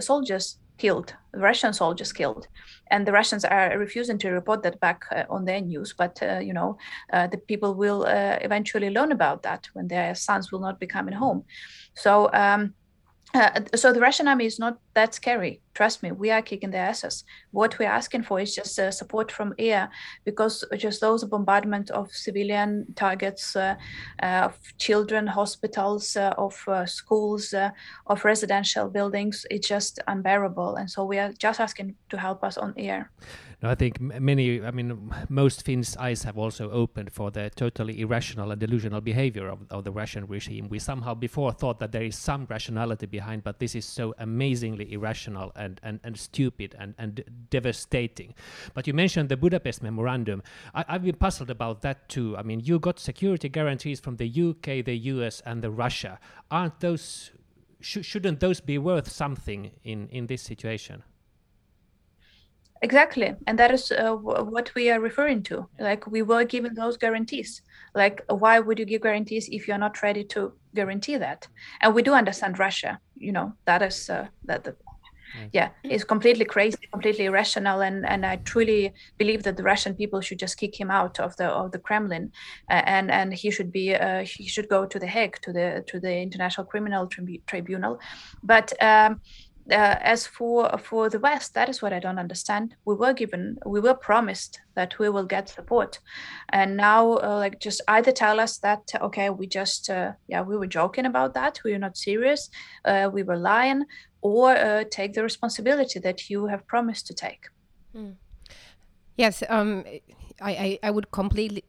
soldiers 0.00 0.58
killed, 0.78 1.14
Russian 1.34 1.72
soldiers 1.72 2.12
killed, 2.12 2.46
and 2.90 3.06
the 3.06 3.12
Russians 3.12 3.44
are 3.44 3.78
refusing 3.78 4.18
to 4.18 4.30
report 4.30 4.62
that 4.62 4.80
back 4.80 5.04
uh, 5.10 5.24
on 5.30 5.44
their 5.44 5.60
news. 5.60 5.94
But 5.96 6.22
uh, 6.22 6.38
you 6.38 6.52
know, 6.52 6.76
uh, 7.12 7.26
the 7.26 7.38
people 7.38 7.74
will 7.74 8.04
uh, 8.04 8.38
eventually 8.40 8.90
learn 8.90 9.12
about 9.12 9.42
that 9.42 9.68
when 9.72 9.88
their 9.88 10.14
sons 10.14 10.52
will 10.52 10.60
not 10.60 10.80
be 10.80 10.86
coming 10.86 11.14
home. 11.14 11.44
So. 11.94 12.30
Um, 12.32 12.74
uh, 13.34 13.60
so 13.74 13.92
the 13.92 14.00
Russian 14.00 14.28
army 14.28 14.46
is 14.46 14.58
not 14.58 14.78
that 14.94 15.14
scary. 15.14 15.62
trust 15.74 16.02
me, 16.02 16.12
we 16.12 16.30
are 16.30 16.42
kicking 16.42 16.70
their 16.70 16.84
asses. 16.84 17.24
What 17.50 17.78
we're 17.78 17.88
asking 17.88 18.24
for 18.24 18.40
is 18.40 18.54
just 18.54 18.78
uh, 18.78 18.90
support 18.90 19.32
from 19.32 19.54
air, 19.58 19.90
because 20.24 20.64
just 20.76 21.00
those 21.00 21.24
bombardment 21.24 21.90
of 21.90 22.10
civilian 22.12 22.86
targets, 22.94 23.56
uh, 23.56 23.76
uh, 24.22 24.48
of 24.48 24.58
children, 24.78 25.26
hospitals, 25.26 26.16
uh, 26.16 26.34
of 26.36 26.54
schools, 26.88 27.54
of 28.06 28.24
residential 28.24 28.88
buildings, 28.88 29.46
it's 29.50 29.68
just 29.68 29.98
unbearable. 30.08 30.76
And 30.76 30.90
so 30.90 31.04
we 31.04 31.18
are 31.18 31.32
just 31.32 31.60
asking 31.60 31.94
to 32.10 32.18
help 32.18 32.44
us 32.44 32.58
on 32.58 32.74
air. 32.76 33.10
No, 33.62 33.70
I 33.70 33.76
think 33.76 34.00
many, 34.00 34.60
I 34.60 34.72
mean, 34.72 35.14
most 35.28 35.64
Finns' 35.64 35.96
eyes 35.96 36.24
have 36.24 36.36
also 36.36 36.68
opened 36.72 37.12
for 37.12 37.30
the 37.30 37.48
totally 37.54 38.00
irrational 38.00 38.50
and 38.50 38.60
delusional 38.60 39.00
behavior 39.00 39.46
of, 39.46 39.60
of 39.70 39.84
the 39.84 39.92
Russian 39.92 40.26
regime. 40.26 40.68
We 40.68 40.80
somehow 40.80 41.14
before 41.14 41.52
thought 41.52 41.78
that 41.78 41.92
there 41.92 42.02
is 42.02 42.16
some 42.16 42.48
rationality 42.50 43.06
behind, 43.06 43.44
but 43.44 43.60
this 43.60 43.76
is 43.76 43.84
so 43.84 44.16
amazingly 44.18 44.92
irrational 44.92 45.52
and, 45.54 45.80
and, 45.84 46.00
and 46.02 46.18
stupid 46.18 46.74
and, 46.76 46.96
and 46.98 47.22
devastating. 47.50 48.34
But 48.74 48.88
you 48.88 48.94
mentioned 48.94 49.28
the 49.28 49.36
Budapest 49.36 49.80
Memorandum. 49.80 50.42
I, 50.74 50.84
I've 50.88 51.04
been 51.04 51.14
puzzled 51.14 51.50
about 51.50 51.82
that 51.82 52.08
too. 52.08 52.36
I 52.36 52.42
mean, 52.42 52.62
you 52.64 52.80
got 52.80 52.98
security 52.98 53.48
guarantees 53.48 54.00
from 54.00 54.16
the 54.16 54.26
UK, 54.26 54.84
the 54.84 54.96
US, 54.96 55.40
and 55.46 55.62
the 55.62 55.70
Russia. 55.70 56.18
Aren't 56.50 56.80
those, 56.80 57.30
sh- 57.80 57.98
shouldn't 58.02 58.40
those 58.40 58.60
be 58.60 58.76
worth 58.78 59.08
something 59.08 59.70
in, 59.84 60.08
in 60.08 60.26
this 60.26 60.42
situation? 60.42 61.04
Exactly, 62.82 63.34
and 63.46 63.58
that 63.58 63.70
is 63.70 63.92
uh, 63.92 64.16
w- 64.16 64.44
what 64.44 64.74
we 64.74 64.90
are 64.90 64.98
referring 65.00 65.44
to. 65.44 65.68
Like 65.78 66.06
we 66.08 66.22
were 66.22 66.44
given 66.44 66.74
those 66.74 66.96
guarantees. 66.96 67.62
Like 67.94 68.22
why 68.28 68.58
would 68.58 68.78
you 68.78 68.84
give 68.84 69.02
guarantees 69.02 69.48
if 69.52 69.68
you're 69.68 69.78
not 69.78 70.02
ready 70.02 70.24
to 70.24 70.52
guarantee 70.74 71.16
that? 71.16 71.46
And 71.80 71.94
we 71.94 72.02
do 72.02 72.12
understand 72.12 72.58
Russia. 72.58 72.98
You 73.16 73.32
know 73.32 73.52
that 73.66 73.82
is 73.82 74.10
uh, 74.10 74.26
that 74.46 74.64
the 74.64 74.74
yeah 75.52 75.70
it's 75.82 76.04
completely 76.04 76.44
crazy 76.44 76.76
completely 76.92 77.24
irrational 77.24 77.80
and 77.80 78.06
and 78.06 78.26
i 78.26 78.36
truly 78.36 78.92
believe 79.18 79.42
that 79.42 79.56
the 79.56 79.62
russian 79.62 79.94
people 79.94 80.20
should 80.20 80.38
just 80.38 80.58
kick 80.58 80.78
him 80.78 80.90
out 80.90 81.18
of 81.20 81.36
the 81.36 81.46
of 81.46 81.72
the 81.72 81.78
kremlin 81.78 82.30
uh, 82.70 82.82
and 82.84 83.10
and 83.10 83.32
he 83.34 83.50
should 83.50 83.72
be 83.72 83.94
uh, 83.94 84.24
he 84.24 84.46
should 84.46 84.68
go 84.68 84.84
to 84.86 84.98
the 84.98 85.06
hague 85.06 85.36
to 85.42 85.52
the 85.52 85.84
to 85.86 85.98
the 86.00 86.14
international 86.18 86.66
criminal 86.66 87.06
Tribu- 87.06 87.42
tribunal 87.46 87.98
but 88.42 88.72
um, 88.82 89.20
uh, 89.70 89.96
as 90.00 90.26
for 90.26 90.76
for 90.78 91.08
the 91.08 91.18
West, 91.18 91.54
that 91.54 91.68
is 91.68 91.80
what 91.80 91.92
I 91.92 92.00
don't 92.00 92.18
understand. 92.18 92.74
We 92.84 92.94
were 92.94 93.12
given, 93.12 93.58
we 93.64 93.80
were 93.80 93.94
promised 93.94 94.60
that 94.74 94.98
we 94.98 95.08
will 95.08 95.24
get 95.24 95.48
support, 95.48 96.00
and 96.48 96.76
now 96.76 97.14
uh, 97.18 97.36
like 97.36 97.60
just 97.60 97.80
either 97.88 98.12
tell 98.12 98.40
us 98.40 98.58
that 98.58 98.82
okay, 99.00 99.30
we 99.30 99.46
just 99.46 99.90
uh, 99.90 100.12
yeah 100.28 100.42
we 100.42 100.56
were 100.56 100.66
joking 100.66 101.06
about 101.06 101.34
that, 101.34 101.60
we 101.64 101.72
were 101.72 101.78
not 101.78 101.96
serious, 101.96 102.50
uh, 102.84 103.08
we 103.12 103.22
were 103.22 103.38
lying, 103.38 103.84
or 104.20 104.56
uh, 104.56 104.84
take 104.90 105.12
the 105.12 105.22
responsibility 105.22 106.00
that 106.00 106.28
you 106.28 106.46
have 106.46 106.66
promised 106.66 107.06
to 107.06 107.14
take. 107.14 107.46
Mm. 107.96 108.16
Yes, 109.16 109.42
um, 109.48 109.84
I, 110.40 110.52
I 110.52 110.78
I 110.82 110.90
would 110.90 111.10
completely 111.12 111.64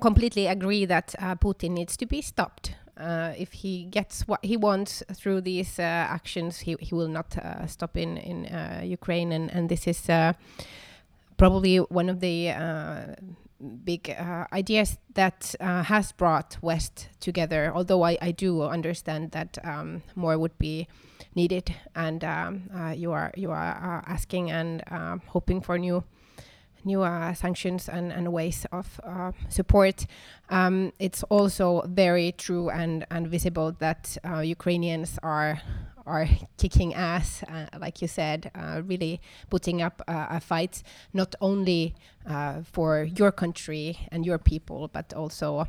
completely 0.00 0.46
agree 0.46 0.86
that 0.86 1.14
uh, 1.18 1.34
Putin 1.34 1.70
needs 1.70 1.96
to 1.96 2.06
be 2.06 2.22
stopped 2.22 2.74
uh, 2.96 3.32
if 3.36 3.52
he 3.52 3.84
gets 3.84 4.28
what 4.28 4.44
he 4.44 4.56
wants 4.56 5.02
through 5.12 5.40
these 5.40 5.78
uh, 5.78 5.82
actions, 5.82 6.60
he, 6.60 6.76
he 6.80 6.94
will 6.94 7.08
not 7.08 7.36
uh, 7.36 7.66
stop 7.66 7.96
in 7.96 8.16
in 8.16 8.46
uh, 8.46 8.82
Ukraine, 8.84 9.32
and 9.32 9.50
and 9.52 9.68
this 9.68 9.86
is 9.86 10.08
uh, 10.08 10.32
probably 11.36 11.78
one 11.78 12.08
of 12.08 12.20
the 12.20 12.50
uh, 12.50 13.14
big 13.84 14.10
ideas 14.52 14.98
that 15.14 15.54
has 15.60 16.12
brought 16.12 16.58
West 16.62 17.08
together. 17.18 17.72
Although 17.74 18.02
I, 18.04 18.18
I 18.20 18.30
do 18.30 18.62
understand 18.62 19.32
that 19.32 19.58
um, 19.64 20.02
more 20.14 20.38
would 20.38 20.58
be 20.58 20.86
needed, 21.34 21.74
and 21.96 22.22
um, 22.22 22.70
you 22.96 23.12
are 23.12 23.32
you 23.36 23.50
are 23.50 24.04
asking 24.06 24.50
and 24.50 24.82
hoping 25.26 25.60
for 25.60 25.78
new 25.78 26.04
new 26.84 27.02
uh, 27.02 27.34
sanctions 27.34 27.88
and, 27.88 28.12
and 28.12 28.32
ways 28.32 28.66
of 28.72 29.00
uh, 29.04 29.32
support. 29.48 30.06
Um, 30.50 30.92
it's 30.98 31.22
also 31.24 31.82
very 31.86 32.32
true 32.32 32.70
and, 32.70 33.06
and 33.10 33.26
visible 33.28 33.72
that 33.78 34.16
uh, 34.24 34.40
Ukrainians 34.40 35.18
are 35.22 35.60
are 36.06 36.28
kicking 36.58 36.92
ass, 36.92 37.42
uh, 37.44 37.64
like 37.80 38.02
you 38.02 38.08
said, 38.08 38.50
uh, 38.54 38.82
really 38.84 39.22
putting 39.48 39.80
up 39.80 40.02
a 40.06 40.38
fight 40.38 40.82
not 41.14 41.34
only 41.40 41.94
uh, 42.26 42.60
for 42.72 43.04
your 43.04 43.32
country 43.32 43.98
and 44.12 44.26
your 44.26 44.36
people, 44.36 44.90
but 44.92 45.14
also 45.14 45.66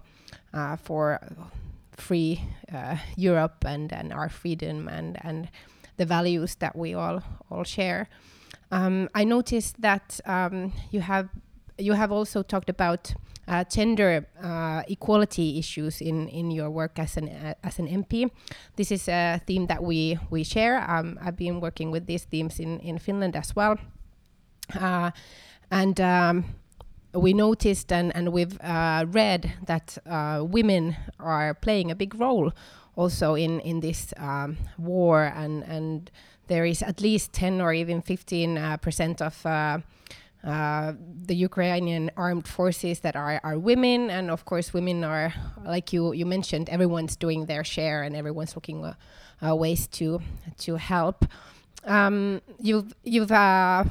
for 0.84 1.22
free 1.96 2.42
Europe 3.16 3.64
and, 3.66 3.94
and 3.94 4.12
our 4.12 4.28
freedom 4.28 4.90
and, 4.90 5.18
and 5.24 5.48
the 5.96 6.06
values 6.06 6.56
that 6.56 6.76
we 6.76 6.94
all 6.94 7.24
all 7.50 7.64
share. 7.64 8.10
Um, 8.76 9.10
I 9.16 9.24
noticed 9.24 9.82
that 9.82 10.20
um, 10.26 10.74
you 10.92 11.00
have 11.00 11.30
you 11.78 11.94
have 11.94 12.12
also 12.12 12.44
talked 12.44 12.70
about 12.70 13.14
uh, 13.48 13.64
gender 13.64 14.28
uh, 14.44 14.84
equality 14.90 15.58
issues 15.58 16.02
in, 16.02 16.28
in 16.28 16.52
your 16.52 16.70
work 16.70 17.00
as 17.00 17.16
an 17.16 17.30
uh, 17.30 17.54
as 17.64 17.80
an 17.80 17.88
MP. 17.88 18.30
This 18.76 18.92
is 18.92 19.08
a 19.08 19.40
theme 19.48 19.68
that 19.68 19.82
we 19.82 20.20
we 20.30 20.44
share. 20.44 20.84
Um, 20.90 21.18
I've 21.22 21.38
been 21.38 21.62
working 21.62 21.90
with 21.90 22.06
these 22.06 22.26
themes 22.26 22.60
in 22.60 22.80
in 22.82 23.00
Finland 23.00 23.36
as 23.36 23.56
well, 23.56 23.78
uh, 24.80 25.12
and. 25.72 26.00
Um, 26.02 26.46
we 27.18 27.34
noticed 27.34 27.94
and, 27.94 28.14
and 28.14 28.34
we've 28.34 28.60
uh, 28.60 29.06
read 29.08 29.54
that 29.68 29.98
uh, 30.06 30.44
women 30.46 30.98
are 31.18 31.54
playing 31.54 31.90
a 31.90 31.96
big 31.96 32.14
role 32.20 32.52
also 32.98 33.36
in, 33.36 33.60
in 33.62 33.80
this 33.80 34.14
um, 34.18 34.58
war 34.78 35.32
and, 35.36 35.64
and 35.64 36.12
there 36.48 36.66
is 36.66 36.82
at 36.82 37.02
least 37.02 37.34
10 37.34 37.62
or 37.62 37.74
even 37.74 38.02
15 38.02 38.58
uh, 38.58 38.78
percent 38.78 39.22
of 39.22 39.46
uh, 39.46 39.80
uh, 40.46 40.94
the 41.26 41.36
Ukrainian 41.36 42.12
armed 42.16 42.48
forces 42.48 43.00
that 43.00 43.16
are, 43.16 43.42
are 43.44 43.58
women, 43.58 44.12
and 44.12 44.30
of 44.30 44.46
course, 44.46 44.76
women 44.76 45.04
are 45.04 45.34
like 45.66 45.92
you 45.92 46.14
you 46.14 46.26
mentioned. 46.26 46.70
Everyone's 46.70 47.16
doing 47.16 47.48
their 47.48 47.64
share, 47.64 48.04
and 48.04 48.16
everyone's 48.16 48.56
looking 48.56 48.86
uh, 48.86 48.94
uh, 49.42 49.56
ways 49.56 49.88
to 49.98 50.22
to 50.60 50.76
help. 50.76 51.26
Um, 51.84 52.42
you've 52.60 52.94
you've 53.04 53.32
uh, 53.32 53.86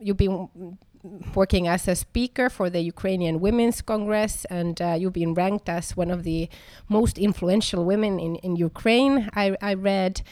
you've 0.00 0.16
been 0.16 0.48
working 1.34 1.68
as 1.68 1.86
a 1.88 1.94
speaker 1.94 2.48
for 2.48 2.70
the 2.70 2.80
Ukrainian 2.80 3.40
Women's 3.40 3.82
Congress, 3.82 4.46
and 4.46 4.80
you've 4.98 5.12
been 5.12 5.34
ranked 5.34 5.68
as 5.68 5.94
one 5.94 6.10
of 6.10 6.22
the 6.22 6.48
most 6.88 7.18
influential 7.18 7.84
women 7.84 8.18
in, 8.18 8.36
in 8.36 8.56
Ukraine. 8.56 9.28
I, 9.34 9.56
I 9.60 9.74
read 9.74 10.22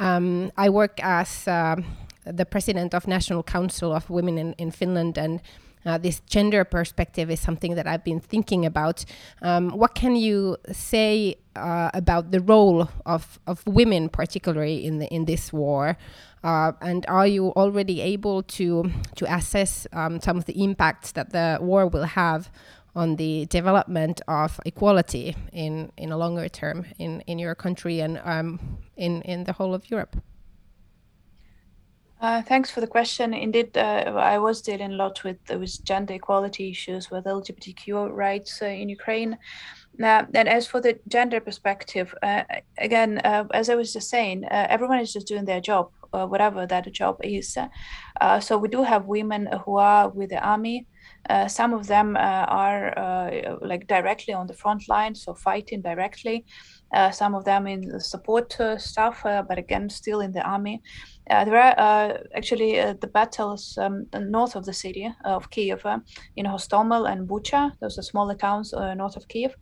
um, 0.00 0.50
I 0.56 0.70
work 0.70 0.98
as 1.02 1.46
uh, 1.46 1.76
the 2.24 2.44
president 2.44 2.94
of 2.94 3.06
National 3.06 3.42
Council 3.42 3.92
of 3.92 4.10
Women 4.10 4.38
in, 4.38 4.54
in 4.54 4.70
Finland, 4.70 5.18
and 5.18 5.40
uh, 5.86 5.98
this 5.98 6.20
gender 6.20 6.64
perspective 6.64 7.30
is 7.30 7.40
something 7.40 7.74
that 7.74 7.86
I've 7.86 8.04
been 8.04 8.20
thinking 8.20 8.66
about. 8.66 9.04
Um, 9.42 9.70
what 9.70 9.94
can 9.94 10.16
you 10.16 10.56
say 10.72 11.36
uh, 11.56 11.90
about 11.94 12.30
the 12.32 12.40
role 12.40 12.88
of, 13.06 13.38
of 13.46 13.66
women, 13.66 14.08
particularly 14.08 14.84
in 14.84 14.98
the, 14.98 15.06
in 15.06 15.24
this 15.26 15.52
war? 15.52 15.96
Uh, 16.42 16.72
and 16.80 17.04
are 17.06 17.26
you 17.26 17.48
already 17.50 18.00
able 18.00 18.42
to 18.42 18.90
to 19.14 19.34
assess 19.34 19.86
um, 19.92 20.20
some 20.20 20.38
of 20.38 20.46
the 20.46 20.64
impacts 20.64 21.12
that 21.12 21.30
the 21.32 21.58
war 21.60 21.86
will 21.86 22.04
have 22.04 22.50
on 22.94 23.16
the 23.16 23.46
development 23.46 24.20
of 24.28 24.60
equality 24.66 25.36
in, 25.52 25.92
in 25.96 26.12
a 26.12 26.16
longer 26.16 26.48
term 26.48 26.86
in, 26.98 27.20
in 27.22 27.38
your 27.38 27.54
country 27.54 28.00
and 28.00 28.20
um, 28.24 28.58
in, 28.96 29.22
in 29.22 29.44
the 29.44 29.52
whole 29.52 29.74
of 29.74 29.90
Europe? 29.90 30.16
Uh, 32.20 32.42
thanks 32.42 32.70
for 32.70 32.82
the 32.82 32.86
question. 32.86 33.32
Indeed, 33.32 33.78
uh, 33.78 34.12
I 34.14 34.36
was 34.38 34.60
dealing 34.60 34.92
a 34.92 34.96
lot 34.96 35.24
with 35.24 35.38
with 35.48 35.82
gender 35.84 36.12
equality 36.14 36.70
issues, 36.70 37.10
with 37.10 37.24
LGBTQ 37.24 38.12
rights 38.12 38.60
uh, 38.60 38.66
in 38.66 38.90
Ukraine. 38.90 39.38
Uh, 40.02 40.24
and 40.34 40.46
as 40.46 40.66
for 40.66 40.82
the 40.82 40.98
gender 41.08 41.40
perspective, 41.40 42.14
uh, 42.22 42.42
again, 42.76 43.18
uh, 43.24 43.44
as 43.54 43.70
I 43.70 43.74
was 43.74 43.94
just 43.94 44.10
saying, 44.10 44.44
everyone 44.50 45.00
is 45.00 45.14
just 45.14 45.28
doing 45.28 45.46
their 45.46 45.60
job, 45.60 45.90
whatever 46.10 46.66
that 46.66 46.92
job 46.92 47.16
is. 47.22 47.56
so 48.40 48.58
we 48.58 48.68
do 48.68 48.82
have 48.82 49.06
women 49.06 49.48
who 49.64 49.78
are 49.78 50.10
with 50.10 50.30
the 50.30 50.40
army, 50.46 50.86
uh, 51.28 51.46
some 51.48 51.74
of 51.74 51.86
them 51.86 52.16
uh, 52.16 52.46
are 52.48 52.98
uh, 52.98 53.56
like 53.60 53.86
directly 53.86 54.34
on 54.34 54.46
the 54.46 54.54
front 54.54 54.88
line, 54.88 55.14
so 55.14 55.34
fighting 55.34 55.82
directly. 55.82 56.44
some 57.12 57.36
of 57.36 57.44
them 57.44 57.66
in 57.66 58.00
support 58.00 58.56
stuff, 58.78 59.22
but 59.22 59.58
again, 59.58 59.88
still 59.88 60.20
in 60.20 60.32
the 60.32 60.42
army. 60.42 60.82
there 61.28 61.78
are 61.78 62.18
actually 62.34 62.72
the 63.00 63.10
battles 63.14 63.78
um, 63.78 64.06
north 64.12 64.56
of 64.56 64.64
the 64.64 64.72
city 64.72 65.08
of 65.24 65.50
Kiev, 65.50 65.84
in 66.36 66.46
Hostomel 66.46 67.08
and 67.10 67.28
Bucha. 67.28 67.72
Those 67.80 67.98
are 67.98 68.02
smaller 68.02 68.34
towns 68.34 68.72
north 68.96 69.16
of 69.16 69.28
Kiev 69.28 69.54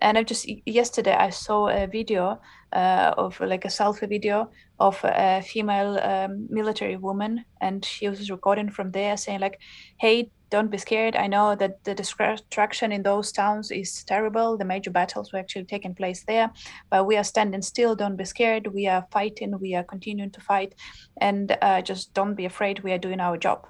and 0.00 0.18
I 0.18 0.22
just 0.22 0.46
yesterday 0.66 1.12
I 1.12 1.30
saw 1.30 1.68
a 1.68 1.86
video 1.86 2.40
uh, 2.72 3.12
of 3.16 3.38
like 3.40 3.64
a 3.64 3.68
selfie 3.68 4.08
video 4.08 4.50
of 4.78 4.98
a 5.04 5.42
female 5.42 5.98
um, 6.00 6.46
military 6.48 6.96
woman, 6.96 7.44
and 7.60 7.84
she 7.84 8.08
was 8.08 8.30
recording 8.30 8.70
from 8.70 8.92
there 8.92 9.16
saying 9.16 9.40
like, 9.40 9.60
"Hey, 9.98 10.30
don't 10.50 10.70
be 10.70 10.78
scared. 10.78 11.16
I 11.16 11.26
know 11.26 11.54
that 11.54 11.84
the 11.84 11.94
destruction 11.94 12.92
in 12.92 13.02
those 13.02 13.32
towns 13.32 13.70
is 13.70 14.04
terrible. 14.04 14.56
The 14.56 14.64
major 14.64 14.90
battles 14.90 15.32
were 15.32 15.38
actually 15.38 15.64
taking 15.64 15.94
place 15.94 16.24
there, 16.24 16.50
but 16.90 17.06
we 17.06 17.16
are 17.16 17.24
standing 17.24 17.62
still. 17.62 17.94
Don't 17.94 18.16
be 18.16 18.24
scared. 18.24 18.66
We 18.66 18.86
are 18.88 19.06
fighting. 19.12 19.58
We 19.60 19.74
are 19.74 19.84
continuing 19.84 20.30
to 20.32 20.40
fight, 20.40 20.74
and 21.20 21.56
uh, 21.62 21.82
just 21.82 22.12
don't 22.14 22.34
be 22.34 22.46
afraid. 22.46 22.80
We 22.80 22.92
are 22.92 22.98
doing 22.98 23.20
our 23.20 23.36
job 23.36 23.66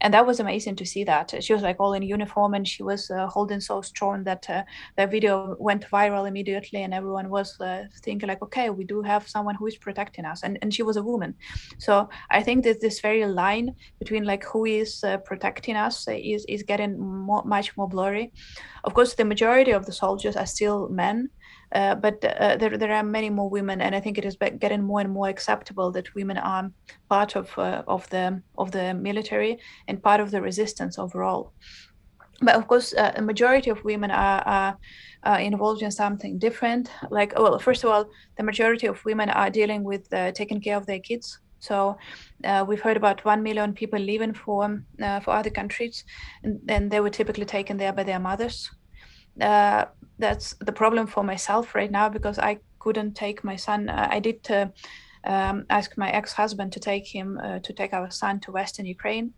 and 0.00 0.14
that 0.14 0.26
was 0.26 0.38
amazing 0.38 0.76
to 0.76 0.86
see 0.86 1.04
that. 1.04 1.34
She 1.42 1.52
was 1.52 1.62
like 1.62 1.76
all 1.80 1.92
in 1.92 2.02
uniform 2.02 2.54
and 2.54 2.66
she 2.66 2.82
was 2.82 3.10
uh, 3.10 3.26
holding 3.26 3.60
so 3.60 3.80
strong 3.82 4.24
that 4.24 4.48
uh, 4.48 4.62
the 4.96 5.06
video 5.06 5.56
went 5.58 5.88
viral 5.90 6.28
immediately 6.28 6.82
and 6.82 6.94
everyone 6.94 7.28
was 7.30 7.60
uh, 7.60 7.84
thinking 8.04 8.28
like 8.28 8.42
okay 8.42 8.70
we 8.70 8.84
do 8.84 9.02
have 9.02 9.28
someone 9.28 9.56
who 9.56 9.66
is 9.66 9.76
protecting 9.76 10.24
us. 10.24 10.42
And, 10.42 10.58
and 10.62 10.72
she 10.72 10.82
was 10.82 10.96
a 10.96 11.02
woman. 11.02 11.34
So 11.78 12.08
i 12.30 12.42
think 12.42 12.64
that 12.64 12.80
this 12.80 13.00
very 13.00 13.26
line 13.26 13.74
between 13.98 14.24
like 14.24 14.44
who 14.44 14.64
is 14.64 15.02
uh, 15.02 15.18
protecting 15.18 15.76
us 15.76 16.06
is 16.08 16.44
is 16.48 16.62
getting 16.62 16.98
more, 16.98 17.42
much 17.44 17.76
more 17.76 17.88
blurry. 17.88 18.32
Of 18.84 18.94
course 18.94 19.14
the 19.14 19.24
majority 19.24 19.72
of 19.72 19.86
the 19.86 19.92
soldiers 19.92 20.36
are 20.36 20.46
still 20.46 20.88
men 20.88 21.30
uh, 21.72 21.94
but 21.94 22.24
uh, 22.24 22.56
there, 22.56 22.76
there 22.78 22.92
are 22.92 23.02
many 23.02 23.30
more 23.30 23.50
women, 23.50 23.80
and 23.80 23.94
I 23.94 24.00
think 24.00 24.18
it 24.18 24.24
is 24.24 24.36
getting 24.58 24.82
more 24.82 25.00
and 25.00 25.10
more 25.10 25.28
acceptable 25.28 25.90
that 25.92 26.14
women 26.14 26.38
are 26.38 26.70
part 27.08 27.36
of 27.36 27.56
uh, 27.58 27.82
of 27.86 28.08
the 28.10 28.42
of 28.56 28.70
the 28.70 28.94
military 28.94 29.58
and 29.86 30.02
part 30.02 30.20
of 30.20 30.30
the 30.30 30.40
resistance 30.40 30.98
overall. 30.98 31.52
But 32.40 32.54
of 32.54 32.68
course, 32.68 32.94
uh, 32.94 33.12
a 33.16 33.22
majority 33.22 33.68
of 33.68 33.84
women 33.84 34.10
are, 34.10 34.42
are 34.46 34.78
uh, 35.24 35.38
involved 35.40 35.82
in 35.82 35.90
something 35.90 36.38
different. 36.38 36.88
Like, 37.10 37.36
well, 37.36 37.58
first 37.58 37.82
of 37.82 37.90
all, 37.90 38.08
the 38.36 38.44
majority 38.44 38.86
of 38.86 39.04
women 39.04 39.28
are 39.28 39.50
dealing 39.50 39.82
with 39.82 40.08
taking 40.34 40.60
care 40.60 40.76
of 40.76 40.86
their 40.86 41.00
kids. 41.00 41.40
So 41.60 41.98
uh, 42.44 42.64
we've 42.66 42.80
heard 42.80 42.96
about 42.96 43.24
one 43.24 43.42
million 43.42 43.72
people 43.72 43.98
leaving 43.98 44.32
for 44.32 44.80
uh, 45.02 45.20
for 45.20 45.32
other 45.32 45.50
countries, 45.50 46.04
and, 46.44 46.60
and, 46.68 46.90
they 46.90 47.00
were 47.00 47.10
typically 47.10 47.44
taken 47.44 47.76
there 47.76 47.92
by 47.92 48.04
their 48.04 48.20
mothers 48.20 48.70
uh, 49.40 49.86
that's 50.18 50.54
the 50.60 50.72
problem 50.72 51.06
for 51.06 51.22
myself 51.22 51.74
right 51.74 51.90
now 51.90 52.08
because 52.08 52.38
I 52.38 52.58
couldn't 52.78 53.14
take 53.14 53.44
my 53.44 53.56
son. 53.56 53.88
Uh, 53.88 54.08
I 54.10 54.20
did 54.20 54.50
uh, 54.50 54.66
um, 55.24 55.66
ask 55.70 55.96
my 55.96 56.10
ex-husband 56.10 56.72
to 56.72 56.80
take 56.80 57.06
him 57.06 57.38
uh, 57.42 57.58
to 57.60 57.72
take 57.72 57.92
our 57.92 58.10
son 58.10 58.40
to 58.40 58.52
Western 58.52 58.86
Ukraine, 58.86 59.32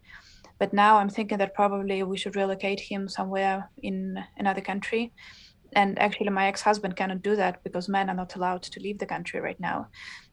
but 0.58 0.72
now 0.72 0.98
I'm 0.98 1.08
thinking 1.08 1.38
that 1.38 1.54
probably 1.54 2.02
we 2.02 2.16
should 2.18 2.36
relocate 2.36 2.80
him 2.80 3.08
somewhere 3.08 3.70
in 3.82 4.18
another 4.38 4.60
country 4.60 5.12
and 5.72 5.98
actually 5.98 6.30
my 6.30 6.46
ex-husband 6.46 6.96
cannot 6.96 7.22
do 7.22 7.36
that 7.36 7.62
because 7.62 7.88
men 7.88 8.10
are 8.10 8.14
not 8.14 8.34
allowed 8.34 8.62
to 8.62 8.80
leave 8.80 8.98
the 8.98 9.06
country 9.06 9.40
right 9.40 9.60
now 9.60 9.88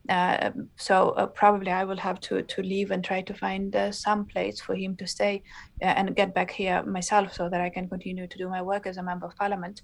uh, 0.08 0.50
so 0.76 1.10
uh, 1.10 1.26
probably 1.26 1.70
i 1.70 1.84
will 1.84 1.96
have 1.96 2.20
to 2.20 2.42
to 2.42 2.62
leave 2.62 2.90
and 2.90 3.04
try 3.04 3.20
to 3.20 3.34
find 3.34 3.76
uh, 3.76 3.92
some 3.92 4.24
place 4.24 4.60
for 4.60 4.74
him 4.74 4.96
to 4.96 5.06
stay 5.06 5.42
uh, 5.82 5.86
and 5.86 6.16
get 6.16 6.34
back 6.34 6.50
here 6.50 6.82
myself 6.84 7.32
so 7.32 7.48
that 7.48 7.60
i 7.60 7.68
can 7.68 7.88
continue 7.88 8.26
to 8.26 8.38
do 8.38 8.48
my 8.48 8.62
work 8.62 8.86
as 8.86 8.96
a 8.96 9.02
member 9.02 9.26
of 9.26 9.36
parliament 9.36 9.82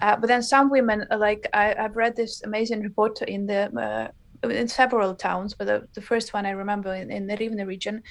uh, 0.00 0.16
but 0.16 0.28
then 0.28 0.42
some 0.42 0.70
women 0.70 1.06
uh, 1.10 1.18
like 1.18 1.48
I, 1.52 1.74
have 1.76 1.96
read 1.96 2.16
this 2.16 2.42
amazing 2.42 2.82
report 2.82 3.22
in 3.22 3.46
the 3.46 4.10
in 4.42 4.68
several 4.68 5.14
towns, 5.14 5.54
but 5.54 5.66
the, 5.66 5.86
the 5.94 6.00
first 6.00 6.32
one 6.32 6.46
I 6.46 6.50
remember 6.50 6.94
in, 6.94 7.10
in 7.10 7.26
the 7.26 7.36
Rivne 7.36 7.66
region, 7.66 8.02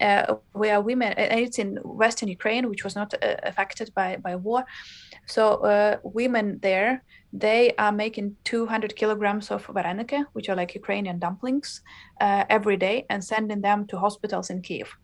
uh, 0.00 0.34
where 0.52 0.80
women, 0.80 1.12
and 1.14 1.40
it's 1.40 1.58
in 1.58 1.76
Western 1.82 2.28
Ukraine, 2.28 2.68
which 2.68 2.84
was 2.84 2.94
not 2.94 3.14
uh, 3.14 3.36
affected 3.42 3.92
by, 3.94 4.16
by 4.16 4.36
war. 4.36 4.64
So 5.26 5.54
uh, 5.64 5.96
women 6.02 6.58
there, 6.62 7.02
they 7.32 7.74
are 7.76 7.92
making 7.92 8.36
200 8.44 8.96
kilograms 8.96 9.50
of 9.50 9.66
vareniki, 9.66 10.24
which 10.32 10.48
are 10.48 10.56
like 10.56 10.74
Ukrainian 10.74 11.18
dumplings, 11.18 11.82
uh, 12.20 12.44
every 12.48 12.76
day 12.76 13.06
and 13.10 13.22
sending 13.22 13.60
them 13.60 13.86
to 13.86 13.98
hospitals 13.98 14.50
in 14.50 14.62
Kiev. 14.62 14.96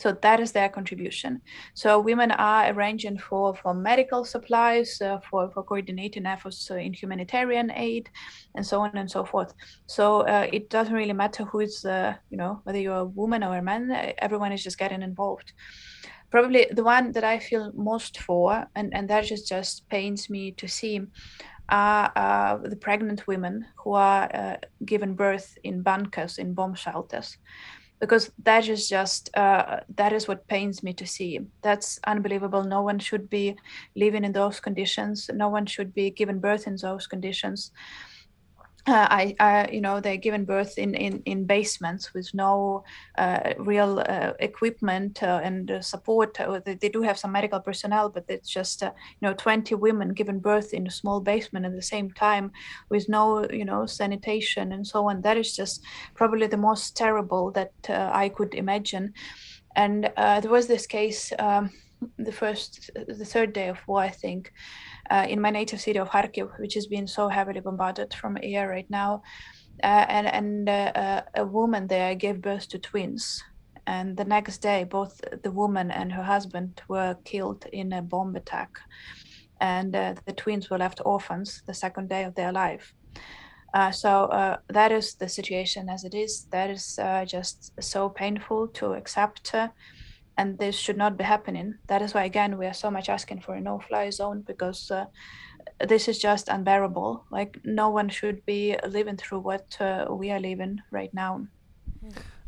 So 0.00 0.12
that 0.22 0.40
is 0.40 0.52
their 0.52 0.70
contribution. 0.70 1.42
So 1.74 2.00
women 2.00 2.30
are 2.30 2.70
arranging 2.72 3.18
for, 3.18 3.54
for 3.54 3.74
medical 3.74 4.24
supplies, 4.24 4.98
uh, 5.02 5.18
for, 5.30 5.50
for 5.50 5.62
coordinating 5.62 6.24
efforts 6.24 6.70
uh, 6.70 6.76
in 6.76 6.94
humanitarian 6.94 7.70
aid, 7.70 8.08
and 8.54 8.66
so 8.66 8.80
on 8.80 8.96
and 8.96 9.10
so 9.10 9.26
forth. 9.26 9.52
So 9.86 10.22
uh, 10.22 10.46
it 10.50 10.70
doesn't 10.70 10.94
really 10.94 11.12
matter 11.12 11.44
who 11.44 11.60
is, 11.60 11.84
uh, 11.84 12.14
you 12.30 12.38
know, 12.38 12.60
whether 12.64 12.78
you're 12.78 12.94
a 12.94 13.04
woman 13.04 13.44
or 13.44 13.58
a 13.58 13.62
man, 13.62 14.14
everyone 14.18 14.52
is 14.52 14.64
just 14.64 14.78
getting 14.78 15.02
involved. 15.02 15.52
Probably 16.30 16.66
the 16.72 16.84
one 16.84 17.12
that 17.12 17.24
I 17.24 17.38
feel 17.38 17.70
most 17.74 18.20
for, 18.20 18.66
and, 18.74 18.94
and 18.94 19.10
that 19.10 19.26
just, 19.26 19.48
just 19.48 19.86
pains 19.90 20.30
me 20.30 20.52
to 20.52 20.66
see, 20.66 21.02
are 21.70 22.12
uh, 22.16 22.56
the 22.68 22.76
pregnant 22.76 23.26
women 23.26 23.66
who 23.76 23.94
are 23.94 24.28
uh, 24.34 24.56
given 24.84 25.14
birth 25.14 25.56
in 25.64 25.82
bunkers, 25.82 26.38
in 26.38 26.54
bomb 26.54 26.74
shelters. 26.74 27.36
Because 28.00 28.30
that 28.44 28.66
is 28.66 28.88
just 28.88 29.28
uh, 29.36 29.80
that 29.96 30.14
is 30.14 30.26
what 30.26 30.46
pains 30.48 30.82
me 30.82 30.94
to 30.94 31.06
see. 31.06 31.40
That's 31.62 32.00
unbelievable. 32.06 32.64
No 32.64 32.80
one 32.80 32.98
should 32.98 33.28
be 33.28 33.56
living 33.94 34.24
in 34.24 34.32
those 34.32 34.58
conditions. 34.58 35.28
No 35.34 35.48
one 35.48 35.66
should 35.66 35.92
be 35.92 36.10
given 36.10 36.40
birth 36.40 36.66
in 36.66 36.76
those 36.76 37.06
conditions 37.06 37.72
uh, 38.86 39.06
I, 39.10 39.36
I, 39.38 39.68
you 39.70 39.80
know, 39.80 40.00
they're 40.00 40.16
given 40.16 40.44
birth 40.44 40.78
in, 40.78 40.94
in, 40.94 41.22
in 41.26 41.44
basements 41.44 42.14
with 42.14 42.32
no 42.32 42.84
uh, 43.18 43.54
real 43.58 44.02
uh, 44.08 44.32
equipment 44.40 45.22
uh, 45.22 45.40
and 45.42 45.70
uh, 45.70 45.80
support. 45.80 46.40
Uh, 46.40 46.60
they, 46.64 46.74
they, 46.74 46.88
do 46.88 47.02
have 47.02 47.18
some 47.18 47.32
medical 47.32 47.60
personnel, 47.60 48.08
but 48.08 48.24
it's 48.28 48.48
just, 48.48 48.82
you 48.82 48.90
know, 49.20 49.34
20 49.34 49.74
women 49.74 50.14
given 50.14 50.38
birth 50.38 50.72
in 50.72 50.86
a 50.86 50.90
small 50.90 51.20
basement 51.20 51.66
at 51.66 51.74
the 51.74 51.82
same 51.82 52.10
time 52.10 52.52
with 52.88 53.08
no, 53.08 53.48
you 53.50 53.64
know, 53.64 53.86
sanitation 53.86 54.72
and 54.72 54.86
so 54.86 55.08
on. 55.08 55.20
That 55.20 55.36
is 55.36 55.54
just 55.54 55.84
probably 56.14 56.46
the 56.46 56.56
most 56.56 56.96
terrible 56.96 57.50
that 57.52 57.72
I 57.88 58.30
could 58.30 58.54
imagine. 58.54 59.12
And 59.76 60.10
there 60.16 60.50
was 60.50 60.66
this 60.66 60.86
case. 60.86 61.32
Um, 61.38 61.70
the 62.18 62.32
first, 62.32 62.90
the 62.94 63.24
third 63.24 63.52
day 63.52 63.68
of 63.68 63.78
war, 63.86 64.00
I 64.00 64.08
think, 64.08 64.52
uh, 65.10 65.26
in 65.28 65.40
my 65.40 65.50
native 65.50 65.80
city 65.80 65.98
of 65.98 66.10
Kharkiv, 66.10 66.58
which 66.58 66.76
is 66.76 66.86
being 66.86 67.06
so 67.06 67.28
heavily 67.28 67.60
bombarded 67.60 68.14
from 68.14 68.38
air 68.42 68.68
right 68.68 68.88
now. 68.90 69.22
Uh, 69.82 70.04
and 70.08 70.26
and 70.26 70.68
uh, 70.68 70.92
uh, 70.94 71.22
a 71.36 71.46
woman 71.46 71.86
there 71.86 72.14
gave 72.14 72.42
birth 72.42 72.68
to 72.68 72.78
twins. 72.78 73.42
And 73.86 74.16
the 74.16 74.24
next 74.24 74.58
day, 74.58 74.84
both 74.84 75.20
the 75.42 75.50
woman 75.50 75.90
and 75.90 76.12
her 76.12 76.22
husband 76.22 76.82
were 76.88 77.16
killed 77.24 77.66
in 77.72 77.92
a 77.92 78.02
bomb 78.02 78.36
attack. 78.36 78.70
And 79.60 79.96
uh, 79.96 80.14
the 80.26 80.32
twins 80.32 80.70
were 80.70 80.78
left 80.78 81.00
orphans 81.04 81.62
the 81.66 81.74
second 81.74 82.08
day 82.08 82.24
of 82.24 82.34
their 82.34 82.52
life. 82.52 82.94
Uh, 83.72 83.90
so 83.90 84.24
uh, 84.26 84.56
that 84.68 84.92
is 84.92 85.14
the 85.14 85.28
situation 85.28 85.88
as 85.88 86.04
it 86.04 86.14
is. 86.14 86.46
That 86.50 86.70
is 86.70 86.98
uh, 86.98 87.24
just 87.24 87.72
so 87.80 88.08
painful 88.08 88.68
to 88.68 88.92
accept 88.92 89.54
and 90.40 90.58
this 90.58 90.74
should 90.74 90.96
not 90.96 91.18
be 91.18 91.24
happening. 91.24 91.74
That 91.88 92.00
is 92.00 92.14
why, 92.14 92.24
again, 92.24 92.56
we 92.56 92.64
are 92.64 92.78
so 92.84 92.90
much 92.90 93.10
asking 93.10 93.40
for 93.42 93.54
a 93.54 93.60
no-fly 93.60 94.08
zone 94.08 94.40
because 94.46 94.90
uh, 94.90 95.04
this 95.86 96.08
is 96.08 96.18
just 96.18 96.48
unbearable. 96.48 97.26
Like 97.30 97.58
no 97.62 97.90
one 97.90 98.08
should 98.08 98.46
be 98.46 98.74
living 98.88 99.18
through 99.18 99.40
what 99.40 99.76
uh, 99.80 100.06
we 100.10 100.30
are 100.30 100.40
living 100.40 100.80
right 100.90 101.12
now. 101.12 101.46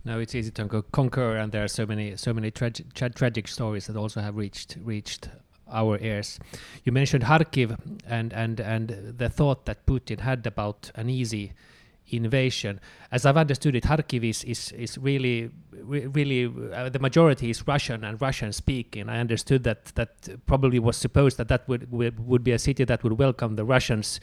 No, 0.06 0.20
it's 0.20 0.34
easy 0.34 0.50
to 0.52 0.84
concur, 0.90 1.36
and 1.36 1.52
there 1.52 1.64
are 1.64 1.68
so 1.68 1.84
many, 1.84 2.16
so 2.16 2.32
many 2.32 2.50
tra 2.50 2.70
tra 2.70 3.10
tragic 3.10 3.46
stories 3.46 3.86
that 3.88 3.96
also 3.96 4.20
have 4.20 4.36
reached 4.36 4.78
reached 4.82 5.28
our 5.70 5.98
ears. 6.00 6.40
You 6.84 6.92
mentioned 6.92 7.24
Kharkiv 7.24 7.76
and 8.06 8.32
and 8.32 8.58
and 8.58 8.88
the 9.18 9.28
thought 9.28 9.66
that 9.66 9.86
Putin 9.86 10.20
had 10.20 10.46
about 10.46 10.90
an 10.94 11.10
easy 11.10 11.52
invasion. 12.12 12.80
As 13.10 13.26
I've 13.26 13.36
understood 13.36 13.74
it, 13.74 13.84
Kharkiv 13.84 14.28
is 14.28 14.44
is, 14.44 14.72
is 14.72 14.98
really 14.98 15.50
really 15.82 16.52
uh, 16.72 16.88
the 16.88 16.98
majority 16.98 17.50
is 17.50 17.66
Russian 17.66 18.04
and 18.04 18.20
Russian 18.20 18.52
speaking. 18.52 19.08
I 19.08 19.20
understood 19.20 19.64
that 19.64 19.86
that 19.94 20.28
probably 20.46 20.78
was 20.78 20.96
supposed 20.96 21.36
that 21.38 21.48
that 21.48 21.68
would 21.68 21.90
would, 21.90 22.44
be 22.44 22.52
a 22.52 22.58
city 22.58 22.84
that 22.84 23.02
would 23.02 23.18
welcome 23.18 23.56
the 23.56 23.64
Russians. 23.64 24.20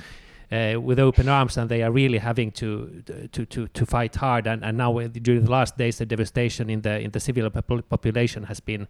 Uh, 0.51 0.81
with 0.81 0.99
open 0.99 1.29
arms, 1.29 1.57
and 1.57 1.69
they 1.69 1.83
are 1.83 1.91
really 1.91 2.17
having 2.17 2.49
to 2.49 3.03
to 3.31 3.45
to, 3.45 3.67
to 3.67 3.85
fight 3.85 4.15
hard. 4.15 4.47
And, 4.47 4.65
and 4.65 4.79
now, 4.79 4.97
during 4.99 5.43
the 5.43 5.51
last 5.51 5.77
days, 5.77 5.99
the 5.99 6.07
devastation 6.07 6.71
in 6.71 6.81
the 6.81 6.99
in 6.99 7.11
the 7.11 7.19
civil 7.19 7.51
population 7.51 8.45
has 8.45 8.59
been 8.59 8.87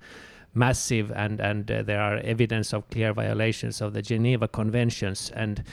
massive, 0.54 1.12
and 1.12 1.42
and 1.42 1.70
uh, 1.70 1.84
there 1.84 2.00
are 2.00 2.18
evidence 2.20 2.74
of 2.74 2.90
clear 2.90 3.12
violations 3.14 3.82
of 3.82 3.92
the 3.92 4.02
Geneva 4.02 4.48
Conventions. 4.48 5.32
And 5.36 5.64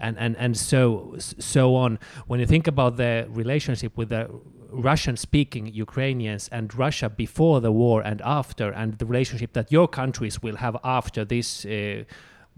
and 0.00 0.18
and 0.18 0.36
and 0.36 0.56
so 0.56 1.14
so 1.18 1.74
on. 1.74 1.98
When 2.26 2.40
you 2.40 2.46
think 2.46 2.66
about 2.66 2.96
the 2.96 3.26
relationship 3.28 3.96
with 3.96 4.08
the 4.08 4.28
Russian-speaking 4.72 5.66
Ukrainians 5.74 6.48
and 6.48 6.72
Russia 6.74 7.08
before 7.08 7.60
the 7.60 7.72
war 7.72 8.02
and 8.02 8.22
after, 8.22 8.70
and 8.70 8.98
the 8.98 9.06
relationship 9.06 9.52
that 9.52 9.72
your 9.72 9.88
countries 9.88 10.42
will 10.42 10.56
have 10.56 10.76
after 10.84 11.24
this, 11.24 11.64
uh, 11.64 12.04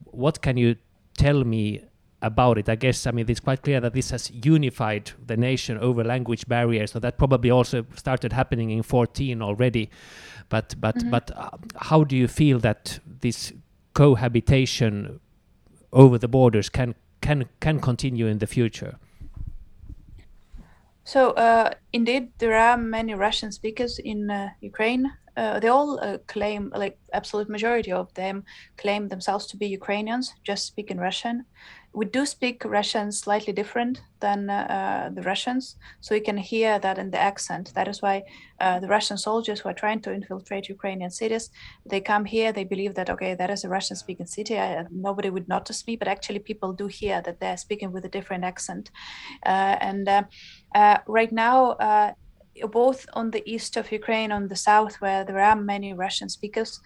what 0.04 0.42
can 0.42 0.56
you 0.56 0.76
tell 1.16 1.44
me 1.44 1.82
about 2.22 2.56
it. 2.56 2.68
I 2.68 2.76
guess 2.76 3.06
I 3.06 3.10
mean 3.10 3.28
it's 3.28 3.40
quite 3.40 3.62
clear 3.62 3.80
that 3.80 3.92
this 3.92 4.10
has 4.10 4.30
unified 4.30 5.10
the 5.26 5.36
nation 5.36 5.76
over 5.78 6.04
language 6.04 6.46
barriers. 6.46 6.92
So 6.92 7.00
that 7.00 7.18
probably 7.18 7.50
also 7.50 7.84
started 7.96 8.32
happening 8.32 8.70
in 8.70 8.82
14 8.82 9.42
already. 9.42 9.90
But 10.48 10.74
but 10.80 10.96
mm 10.96 11.02
-hmm. 11.02 11.10
but 11.10 11.30
uh, 11.36 11.48
how 11.90 12.04
do 12.04 12.16
you 12.16 12.28
feel 12.28 12.60
that 12.60 13.00
this 13.20 13.52
cohabitation 13.92 15.20
over 15.90 16.18
the 16.18 16.28
borders 16.28 16.70
can 16.70 16.94
can 17.22 17.38
can 17.60 17.80
continue 17.80 18.26
in 18.26 18.38
the 18.38 18.46
future? 18.46 18.98
So 21.04 21.30
uh, 21.30 21.70
indeed, 21.92 22.30
there 22.38 22.56
are 22.56 22.76
many 22.76 23.14
Russian 23.14 23.50
speakers 23.52 23.98
in 23.98 24.30
uh, 24.30 24.50
Ukraine. 24.60 25.04
uh, 25.36 25.60
they 25.60 25.68
all 25.68 25.98
uh, 26.00 26.18
claim, 26.26 26.72
like 26.76 26.98
absolute 27.12 27.48
majority 27.48 27.92
of 27.92 28.12
them, 28.14 28.44
claim 28.76 29.08
themselves 29.08 29.46
to 29.46 29.56
be 29.56 29.66
Ukrainians, 29.66 30.34
just 30.44 30.66
speak 30.66 30.90
in 30.90 30.98
Russian. 31.00 31.44
We 31.94 32.06
do 32.06 32.24
speak 32.24 32.64
Russian 32.64 33.12
slightly 33.12 33.52
different 33.52 34.00
than 34.20 34.48
uh, 34.48 35.10
the 35.14 35.22
Russians, 35.22 35.76
so 36.00 36.14
you 36.14 36.22
can 36.22 36.38
hear 36.38 36.78
that 36.78 36.98
in 36.98 37.10
the 37.10 37.20
accent. 37.20 37.72
That 37.74 37.86
is 37.86 38.00
why 38.00 38.22
uh, 38.60 38.80
the 38.80 38.88
Russian 38.88 39.18
soldiers 39.18 39.60
who 39.60 39.68
are 39.68 39.74
trying 39.74 40.00
to 40.02 40.12
infiltrate 40.12 40.70
Ukrainian 40.70 41.10
cities, 41.10 41.50
they 41.84 42.00
come 42.00 42.24
here, 42.24 42.50
they 42.50 42.64
believe 42.64 42.94
that 42.94 43.10
okay, 43.10 43.34
that 43.34 43.50
is 43.50 43.64
a 43.64 43.68
Russian-speaking 43.68 44.26
city. 44.26 44.58
I, 44.58 44.84
nobody 44.90 45.28
would 45.28 45.48
notice 45.48 45.86
me, 45.86 45.96
but 45.96 46.08
actually 46.08 46.38
people 46.38 46.72
do 46.72 46.86
hear 46.86 47.20
that 47.22 47.40
they're 47.40 47.58
speaking 47.58 47.92
with 47.92 48.04
a 48.06 48.14
different 48.16 48.44
accent. 48.44 48.90
Uh, 49.44 49.76
and 49.80 50.08
uh, 50.08 50.98
right 51.06 51.32
now 51.32 52.14
both 52.70 53.06
on 53.14 53.30
the 53.30 53.42
east 53.50 53.76
of 53.76 53.90
Ukraine, 53.92 54.32
on 54.32 54.48
the 54.48 54.56
south, 54.56 55.00
where 55.00 55.24
there 55.24 55.40
are 55.40 55.56
many 55.56 55.94
Russian 55.94 56.28
speakers, 56.28 56.80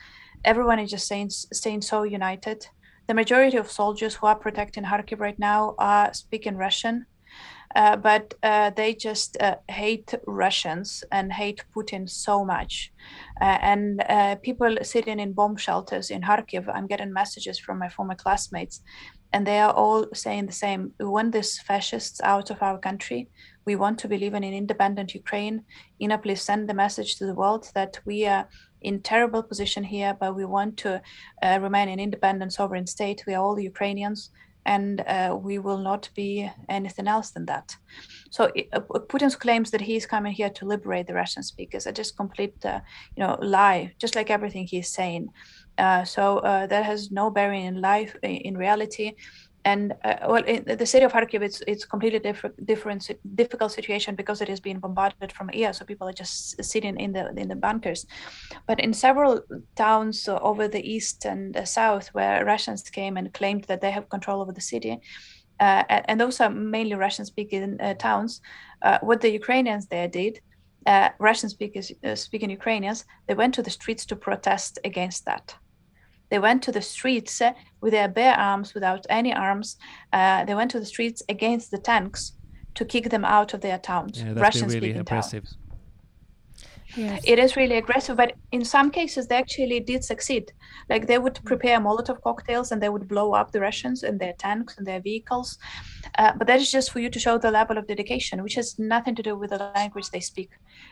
everyone 0.44 0.78
is 0.78 0.90
just 0.90 1.06
staying, 1.06 1.30
staying 1.30 1.82
so 1.82 2.04
united. 2.04 2.66
The 3.06 3.14
majority 3.14 3.56
of 3.56 3.70
soldiers 3.70 4.16
who 4.16 4.26
are 4.26 4.34
protecting 4.34 4.84
Kharkiv 4.84 5.20
right 5.20 5.38
now 5.38 5.76
are 5.78 6.12
speaking 6.12 6.56
Russian, 6.56 7.06
uh, 7.76 7.96
but 7.96 8.34
uh, 8.42 8.70
they 8.70 8.94
just 8.94 9.36
uh, 9.40 9.56
hate 9.68 10.12
Russians 10.26 11.04
and 11.12 11.32
hate 11.32 11.64
Putin 11.74 12.10
so 12.10 12.44
much. 12.44 12.92
Uh, 13.40 13.58
and 13.60 14.02
uh, 14.08 14.36
people 14.36 14.76
sitting 14.82 15.20
in 15.20 15.34
bomb 15.34 15.56
shelters 15.56 16.10
in 16.10 16.22
Kharkiv, 16.22 16.68
I'm 16.74 16.88
getting 16.88 17.12
messages 17.12 17.60
from 17.60 17.78
my 17.78 17.88
former 17.88 18.16
classmates, 18.16 18.82
and 19.32 19.46
they 19.46 19.60
are 19.60 19.72
all 19.72 20.06
saying 20.12 20.46
the 20.46 20.52
same. 20.52 20.92
We 20.98 21.06
want 21.06 21.32
these 21.32 21.60
fascists 21.60 22.20
out 22.22 22.50
of 22.50 22.60
our 22.60 22.78
country 22.78 23.28
we 23.66 23.74
want 23.74 23.98
to 23.98 24.08
believe 24.08 24.34
in 24.34 24.44
an 24.44 24.54
independent 24.54 25.12
Ukraine. 25.12 25.64
Inna, 25.98 26.18
please 26.18 26.40
send 26.40 26.68
the 26.68 26.74
message 26.74 27.16
to 27.16 27.26
the 27.26 27.34
world 27.34 27.68
that 27.74 27.98
we 28.06 28.24
are 28.24 28.48
in 28.86 29.00
terrible 29.02 29.42
position 29.42 29.82
here, 29.82 30.16
but 30.20 30.36
we 30.36 30.44
want 30.44 30.76
to 30.78 31.02
uh, 31.42 31.58
remain 31.60 31.88
an 31.88 31.98
independent 31.98 32.52
sovereign 32.52 32.86
state. 32.86 33.24
We 33.26 33.34
are 33.34 33.42
all 33.42 33.58
Ukrainians, 33.58 34.30
and 34.64 35.00
uh, 35.00 35.36
we 35.48 35.58
will 35.58 35.82
not 35.90 36.08
be 36.14 36.48
anything 36.68 37.08
else 37.08 37.30
than 37.32 37.46
that. 37.46 37.76
So 38.30 38.44
uh, 38.72 38.80
Putin's 39.10 39.36
claims 39.36 39.70
that 39.72 39.80
he's 39.80 40.06
coming 40.06 40.32
here 40.32 40.50
to 40.50 40.66
liberate 40.66 41.08
the 41.08 41.14
Russian 41.14 41.42
speakers 41.42 41.86
are 41.86 41.96
just 42.00 42.16
complete, 42.16 42.56
uh, 42.64 42.80
you 43.16 43.22
know, 43.24 43.36
lie. 43.42 43.92
Just 43.98 44.14
like 44.14 44.30
everything 44.30 44.66
he's 44.66 44.90
saying. 45.00 45.30
Uh, 45.78 46.04
so 46.04 46.38
uh, 46.38 46.66
that 46.68 46.84
has 46.84 47.10
no 47.10 47.28
bearing 47.30 47.64
in 47.64 47.80
life, 47.80 48.14
in 48.22 48.56
reality 48.56 49.12
and 49.66 49.94
uh, 50.04 50.14
well, 50.28 50.44
in 50.44 50.64
the 50.64 50.86
city 50.86 51.04
of 51.04 51.12
Kharkiv, 51.12 51.42
it's 51.42 51.60
it's 51.66 51.84
completely 51.84 52.20
different, 52.20 52.54
different, 52.64 53.10
difficult 53.34 53.72
situation 53.72 54.14
because 54.14 54.40
it 54.40 54.48
is 54.48 54.60
being 54.60 54.78
bombarded 54.78 55.32
from 55.32 55.50
air, 55.52 55.72
so 55.72 55.84
people 55.84 56.08
are 56.08 56.18
just 56.22 56.64
sitting 56.64 56.96
in 57.00 57.12
the 57.12 57.24
in 57.36 57.48
the 57.48 57.56
bunkers. 57.56 58.06
But 58.68 58.78
in 58.78 58.92
several 58.92 59.42
towns 59.74 60.28
over 60.28 60.68
the 60.68 60.84
east 60.94 61.26
and 61.26 61.52
the 61.52 61.66
south, 61.66 62.06
where 62.14 62.44
Russians 62.44 62.82
came 62.90 63.16
and 63.16 63.34
claimed 63.34 63.64
that 63.64 63.80
they 63.80 63.90
have 63.90 64.08
control 64.08 64.40
over 64.40 64.52
the 64.52 64.68
city, 64.72 65.00
uh, 65.58 65.82
and 66.08 66.20
those 66.20 66.40
are 66.40 66.50
mainly 66.50 66.94
Russian-speaking 66.94 67.80
uh, 67.80 67.94
towns, 67.94 68.40
uh, 68.82 68.98
what 69.02 69.20
the 69.20 69.32
Ukrainians 69.32 69.86
there 69.88 70.08
did. 70.08 70.40
Uh, 70.86 71.08
Russian 71.18 71.48
speakers, 71.48 71.90
uh, 72.04 72.14
speaking 72.14 72.50
Ukrainians, 72.50 73.04
they 73.26 73.34
went 73.34 73.54
to 73.54 73.62
the 73.62 73.70
streets 73.78 74.06
to 74.06 74.14
protest 74.14 74.78
against 74.84 75.24
that 75.24 75.56
they 76.30 76.38
went 76.38 76.62
to 76.64 76.72
the 76.72 76.82
streets 76.82 77.40
with 77.80 77.92
their 77.92 78.08
bare 78.08 78.34
arms, 78.34 78.74
without 78.74 79.06
any 79.08 79.32
arms. 79.32 79.76
Uh, 80.12 80.44
they 80.44 80.54
went 80.54 80.70
to 80.72 80.80
the 80.80 80.86
streets 80.86 81.22
against 81.28 81.70
the 81.70 81.78
tanks 81.78 82.32
to 82.74 82.84
kick 82.84 83.10
them 83.10 83.24
out 83.24 83.54
of 83.54 83.60
their 83.60 83.78
towns. 83.78 84.22
Yeah, 84.22 84.34
that's 84.34 84.62
really 84.62 84.92
impressive. 84.92 85.44
Towns. 85.44 85.56
Yes. 86.96 87.22
It 87.24 87.38
is 87.38 87.56
really 87.56 87.76
aggressive, 87.76 88.16
but 88.16 88.34
in 88.52 88.64
some 88.64 88.90
cases 88.90 89.26
they 89.26 89.36
actually 89.36 89.80
did 89.80 90.02
succeed. 90.02 90.52
Like 90.88 91.06
they 91.06 91.18
would 91.18 91.34
mm. 91.34 91.44
prepare 91.44 91.78
Molotov 91.78 92.22
cocktails 92.22 92.72
and 92.72 92.82
they 92.82 92.88
would 92.88 93.06
blow 93.06 93.34
up 93.34 93.52
the 93.52 93.60
Russians 93.60 94.02
and 94.02 94.18
their 94.18 94.32
tanks 94.34 94.78
and 94.78 94.86
their 94.86 95.00
vehicles. 95.00 95.58
Uh, 96.18 96.32
but 96.36 96.46
that 96.46 96.60
is 96.60 96.70
just 96.70 96.90
for 96.90 97.00
you 97.00 97.10
to 97.10 97.18
show 97.18 97.36
the 97.38 97.50
level 97.50 97.76
of 97.76 97.86
dedication, 97.86 98.42
which 98.42 98.54
has 98.54 98.78
nothing 98.78 99.14
to 99.16 99.22
do 99.22 99.36
with 99.36 99.50
the 99.50 99.58
language 99.74 100.10
they 100.10 100.20
speak. 100.20 100.50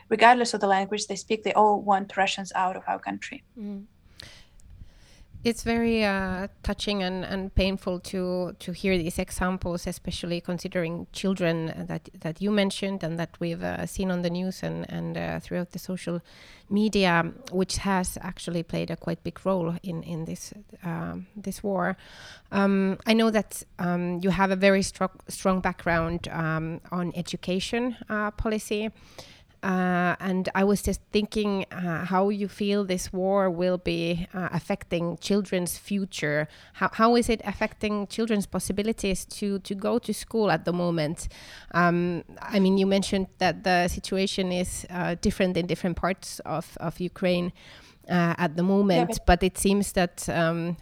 Regardless 0.09 0.53
of 0.53 0.61
the 0.61 0.67
language 0.67 1.07
they 1.07 1.15
speak, 1.15 1.43
they 1.43 1.53
all 1.53 1.81
want 1.81 2.17
Russians 2.17 2.51
out 2.55 2.75
of 2.75 2.83
our 2.87 2.99
country. 2.99 3.43
Mm 3.57 3.85
it's 5.45 5.61
very 5.61 6.03
uh, 6.03 6.47
touching 6.63 7.03
and, 7.03 7.23
and 7.23 7.53
painful 7.53 7.99
to 7.99 8.55
to 8.57 8.71
hear 8.71 8.97
these 8.97 9.19
examples, 9.19 9.85
especially 9.85 10.41
considering 10.41 11.05
children 11.13 11.85
that 11.87 12.09
that 12.19 12.41
you 12.41 12.51
mentioned 12.51 13.03
and 13.03 13.19
that 13.19 13.29
we've 13.39 13.63
uh, 13.63 13.85
seen 13.85 14.09
on 14.11 14.23
the 14.23 14.29
news 14.29 14.63
and 14.63 14.85
and 14.89 15.17
uh, 15.17 15.39
throughout 15.39 15.71
the 15.71 15.79
social 15.79 16.19
media, 16.69 17.31
which 17.51 17.77
has 17.77 18.17
actually 18.21 18.63
played 18.63 18.89
a 18.89 18.95
quite 18.95 19.23
big 19.23 19.39
role 19.45 19.75
in 19.83 20.01
in 20.03 20.25
this 20.25 20.51
um, 20.83 21.27
this 21.35 21.61
war. 21.61 21.95
Um, 22.51 22.97
I 23.05 23.13
know 23.13 23.29
that 23.29 23.63
um, 23.77 24.19
you 24.23 24.31
have 24.31 24.49
a 24.49 24.55
very 24.55 24.81
strong 24.81 25.11
strong 25.27 25.61
background 25.61 26.27
um, 26.31 26.81
on 26.91 27.13
education 27.15 27.95
uh, 28.09 28.31
policy. 28.31 28.89
Uh, 29.63 30.15
and 30.19 30.49
I 30.53 30.63
was 30.63 30.81
just 30.81 31.01
thinking 31.11 31.65
uh, 31.71 32.05
how 32.05 32.29
you 32.29 32.47
feel 32.47 32.83
this 32.83 33.11
war 33.11 33.49
will 33.49 33.77
be 33.77 34.27
uh, 34.33 34.49
affecting 34.51 35.17
children's 35.17 35.77
future. 35.77 36.47
How, 36.73 36.89
how 36.93 37.15
is 37.15 37.29
it 37.29 37.41
affecting 37.45 38.07
children's 38.07 38.45
possibilities 38.45 39.25
to, 39.25 39.59
to 39.59 39.75
go 39.75 39.99
to 39.99 40.13
school 40.13 40.51
at 40.51 40.65
the 40.65 40.73
moment? 40.73 41.27
Um, 41.71 42.23
I 42.41 42.59
mean, 42.59 42.77
you 42.77 42.85
mentioned 42.85 43.27
that 43.39 43.63
the 43.63 43.87
situation 43.87 44.51
is 44.51 44.85
uh, 44.89 45.15
different 45.21 45.57
in 45.57 45.65
different 45.65 45.97
parts 45.97 46.39
of, 46.41 46.77
of 46.79 46.99
Ukraine 46.99 47.51
uh, 48.09 48.35
at 48.37 48.55
the 48.55 48.63
moment, 48.63 48.99
yeah, 48.99 49.05
but, 49.05 49.25
but, 49.25 49.43
it 49.43 49.57
seems 49.57 49.93
that 49.93 50.27
um, 50.29 50.77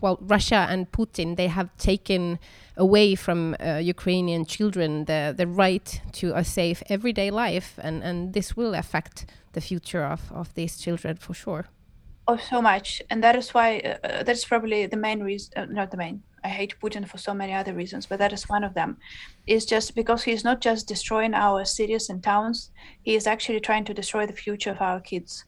well, 0.00 0.18
Russia 0.20 0.66
and 0.68 0.90
Putin 0.92 1.36
they 1.36 1.48
have 1.48 1.74
taken 1.78 2.38
away 2.76 3.14
from 3.14 3.56
uh, 3.60 3.76
Ukrainian 3.76 4.44
children 4.44 5.04
the 5.06 5.34
the 5.36 5.46
right 5.46 6.00
to 6.12 6.32
a 6.34 6.44
safe 6.44 6.82
everyday 6.88 7.30
life, 7.30 7.78
and 7.82 8.02
and 8.02 8.32
this 8.32 8.56
will 8.56 8.74
affect 8.74 9.26
the 9.52 9.60
future 9.60 10.04
of 10.04 10.32
of 10.32 10.52
these 10.54 10.78
children 10.78 11.16
for 11.16 11.34
sure. 11.34 11.66
Oh, 12.28 12.36
so 12.36 12.60
much, 12.60 13.02
and 13.08 13.22
that 13.22 13.36
is 13.36 13.54
why 13.54 13.78
uh, 13.78 14.06
uh 14.06 14.22
that's 14.22 14.44
probably 14.44 14.86
the 14.86 14.96
main 14.96 15.20
reason. 15.20 15.52
Uh, 15.56 15.66
not 15.66 15.90
the 15.90 15.96
main. 15.96 16.22
I 16.44 16.48
hate 16.48 16.80
Putin 16.80 17.08
for 17.08 17.18
so 17.18 17.34
many 17.34 17.52
other 17.52 17.74
reasons, 17.74 18.06
but 18.06 18.18
that 18.18 18.32
is 18.32 18.48
one 18.48 18.64
of 18.64 18.74
them. 18.74 18.98
Is 19.46 19.64
just 19.64 19.94
because 19.94 20.24
he's 20.24 20.44
not 20.44 20.60
just 20.60 20.88
destroying 20.88 21.34
our 21.34 21.64
cities 21.64 22.10
and 22.10 22.22
towns; 22.22 22.70
he 23.02 23.14
is 23.14 23.26
actually 23.26 23.60
trying 23.60 23.84
to 23.86 23.94
destroy 23.94 24.26
the 24.26 24.42
future 24.44 24.72
of 24.72 24.80
our 24.80 25.00
kids 25.00 25.44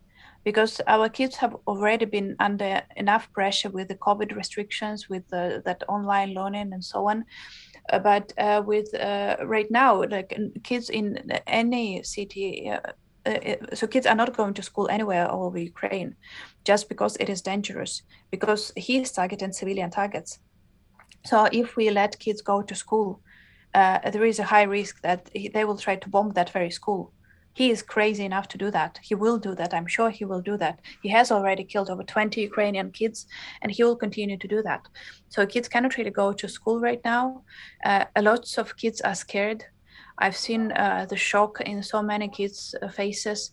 because 0.48 0.80
our 0.86 1.10
kids 1.10 1.36
have 1.36 1.54
already 1.66 2.06
been 2.06 2.34
under 2.40 2.80
enough 2.96 3.30
pressure 3.34 3.68
with 3.68 3.88
the 3.88 3.96
COVID 3.96 4.34
restrictions, 4.34 5.06
with 5.06 5.28
the, 5.28 5.60
that 5.66 5.82
online 5.90 6.32
learning 6.32 6.72
and 6.72 6.82
so 6.82 7.06
on. 7.06 7.26
Uh, 7.92 7.98
but 7.98 8.32
uh, 8.38 8.62
with 8.64 8.88
uh, 8.94 9.36
right 9.44 9.70
now, 9.70 10.02
like 10.04 10.34
kids 10.64 10.88
in 10.88 11.04
any 11.46 12.02
city, 12.02 12.70
uh, 12.70 12.80
so 13.74 13.86
kids 13.86 14.06
are 14.06 14.14
not 14.14 14.34
going 14.38 14.54
to 14.54 14.62
school 14.62 14.88
anywhere 14.88 15.28
all 15.30 15.44
over 15.44 15.58
Ukraine, 15.58 16.16
just 16.64 16.88
because 16.88 17.14
it 17.16 17.28
is 17.28 17.42
dangerous. 17.42 18.00
Because 18.30 18.72
he 18.74 18.96
is 19.02 19.12
targeting 19.12 19.52
civilian 19.52 19.90
targets. 19.90 20.38
So 21.26 21.46
if 21.52 21.76
we 21.76 21.90
let 21.90 22.18
kids 22.18 22.40
go 22.40 22.62
to 22.62 22.74
school, 22.74 23.20
there 23.74 24.24
is 24.24 24.38
a 24.38 24.44
high 24.54 24.68
risk 24.78 25.02
that 25.02 25.28
they 25.54 25.66
will 25.66 25.76
try 25.76 25.96
to 25.96 26.08
bomb 26.08 26.30
that 26.30 26.48
very 26.48 26.70
school 26.70 27.12
he 27.58 27.72
is 27.72 27.82
crazy 27.82 28.24
enough 28.24 28.46
to 28.46 28.56
do 28.56 28.70
that. 28.70 29.00
He 29.02 29.16
will 29.16 29.36
do 29.36 29.52
that. 29.56 29.74
I'm 29.74 29.88
sure 29.88 30.10
he 30.10 30.24
will 30.24 30.40
do 30.40 30.56
that. 30.58 30.78
He 31.02 31.08
has 31.08 31.32
already 31.32 31.64
killed 31.64 31.90
over 31.90 32.04
20 32.04 32.40
Ukrainian 32.40 32.92
kids, 32.92 33.26
and 33.60 33.72
he 33.72 33.82
will 33.82 33.96
continue 33.96 34.38
to 34.38 34.46
do 34.46 34.62
that. 34.62 34.82
So 35.28 35.44
kids 35.44 35.66
cannot 35.66 35.96
really 35.96 36.12
go 36.12 36.32
to 36.32 36.46
school 36.48 36.78
right 36.78 37.00
now. 37.04 37.42
Uh, 37.84 38.04
lots 38.20 38.58
of 38.58 38.76
kids 38.76 39.00
are 39.00 39.16
scared. 39.16 39.64
I've 40.18 40.36
seen 40.36 40.70
uh, 40.70 41.06
the 41.10 41.16
shock 41.16 41.60
in 41.62 41.82
so 41.82 42.00
many 42.00 42.28
kids' 42.28 42.76
faces. 42.92 43.50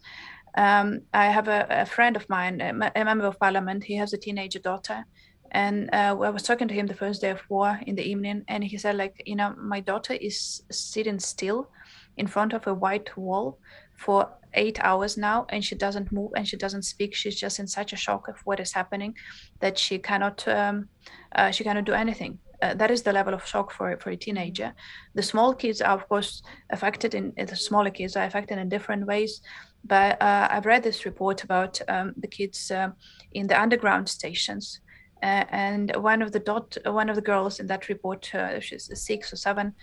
Um, 0.55 1.01
I 1.11 1.25
have 1.37 1.47
a, 1.47 1.65
a, 1.71 1.85
friend 1.87 2.15
of 2.15 2.29
mine, 2.29 2.61
a 2.61 3.03
member 3.03 3.25
of 3.25 3.39
parliament. 3.39 3.83
He 3.83 3.95
has 3.95 4.13
a 4.13 4.19
teenager 4.19 4.59
daughter, 4.59 5.03
and 5.49 5.89
uh, 5.91 6.15
I 6.27 6.29
was 6.29 6.43
talking 6.43 6.67
to 6.67 6.75
him 6.75 6.85
the 6.85 7.01
first 7.03 7.21
day 7.21 7.31
of 7.31 7.41
war 7.49 7.79
in 7.87 7.95
the 7.95 8.07
evening, 8.07 8.43
and 8.47 8.63
he 8.63 8.77
said, 8.77 8.97
like, 8.97 9.23
you 9.25 9.35
know, 9.35 9.55
my 9.57 9.79
daughter 9.79 10.13
is 10.13 10.61
sitting 10.69 11.19
still 11.19 11.69
in 12.17 12.27
front 12.27 12.53
of 12.53 12.67
a 12.67 12.73
white 12.73 13.09
wall 13.17 13.57
for 13.95 14.29
eight 14.53 14.79
hours 14.81 15.17
now 15.17 15.45
and 15.49 15.63
she 15.63 15.75
doesn't 15.75 16.11
move 16.11 16.31
and 16.35 16.47
she 16.47 16.57
doesn't 16.57 16.83
speak. 16.83 17.13
She's 17.13 17.39
just 17.39 17.59
in 17.59 17.67
such 17.67 17.93
a 17.93 17.97
shock 17.97 18.27
of 18.27 18.37
what 18.45 18.59
is 18.59 18.71
happening 18.71 19.15
that 19.59 19.77
she 19.77 19.97
cannot 19.99 20.47
um, 20.47 20.89
uh, 21.35 21.51
she 21.51 21.63
cannot 21.63 21.85
do 21.85 21.93
anything. 21.93 22.39
Uh, 22.61 22.73
that 22.73 22.89
is 22.89 23.03
the 23.03 23.11
level 23.11 23.33
of 23.33 23.45
shock 23.45 23.71
for 23.71 23.97
for 23.97 24.11
a 24.11 24.17
teenager. 24.17 24.73
The 25.13 25.23
small 25.23 25.53
kids 25.53 25.81
are 25.81 25.95
of 25.95 26.07
course 26.07 26.41
affected 26.69 27.13
in 27.13 27.33
the 27.35 27.55
smaller 27.55 27.91
kids 27.91 28.15
are 28.15 28.23
affected 28.25 28.57
in 28.57 28.69
different 28.69 29.05
ways 29.05 29.41
but 29.85 30.19
uh, 30.21 30.47
i've 30.49 30.65
read 30.65 30.83
this 30.83 31.05
report 31.05 31.43
about 31.43 31.79
um, 31.87 32.13
the 32.17 32.27
kids 32.27 32.71
uh, 32.71 32.89
in 33.33 33.47
the 33.47 33.59
underground 33.59 34.09
stations 34.09 34.81
uh, 35.23 35.45
and 35.49 35.95
one 35.97 36.21
of 36.21 36.31
the 36.31 36.39
dot 36.39 36.77
one 36.85 37.09
of 37.09 37.15
the 37.15 37.21
girls 37.21 37.59
in 37.59 37.67
that 37.67 37.87
report 37.87 38.33
uh, 38.33 38.59
she's 38.59 38.89
six 38.93 39.31
or 39.31 39.35
seven 39.35 39.73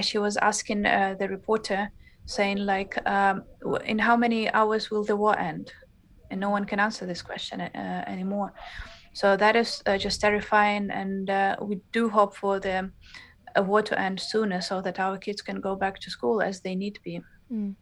she 0.00 0.18
was 0.18 0.36
asking 0.36 0.82
the 0.82 1.26
reporter 1.28 1.90
saying 2.26 2.58
like 2.58 2.96
um, 3.06 3.44
in 3.84 3.98
how 3.98 4.16
many 4.16 4.50
hours 4.52 4.90
will 4.90 5.04
the 5.04 5.16
war 5.16 5.38
end 5.38 5.72
and 6.32 6.40
no 6.40 6.50
one 6.50 6.64
can 6.64 6.80
answer 6.80 7.06
this 7.06 7.22
question 7.22 7.60
uh, 7.60 8.04
anymore. 8.06 8.52
So 9.12 9.36
that 9.36 9.54
is 9.54 9.82
uh, 9.86 9.98
just 9.98 10.20
terrifying, 10.20 10.90
and 10.90 11.28
uh, 11.28 11.56
we 11.60 11.80
do 11.92 12.08
hope 12.08 12.34
for 12.34 12.58
the 12.58 12.90
war 13.58 13.82
to 13.82 14.00
end 14.00 14.18
sooner, 14.18 14.62
so 14.62 14.80
that 14.80 14.98
our 14.98 15.18
kids 15.18 15.42
can 15.42 15.60
go 15.60 15.76
back 15.76 15.98
to 16.00 16.10
school 16.10 16.40
as 16.40 16.62
they 16.62 16.74
need 16.74 16.94
to 16.94 17.02
be. 17.02 17.20
Mm. 17.52 17.74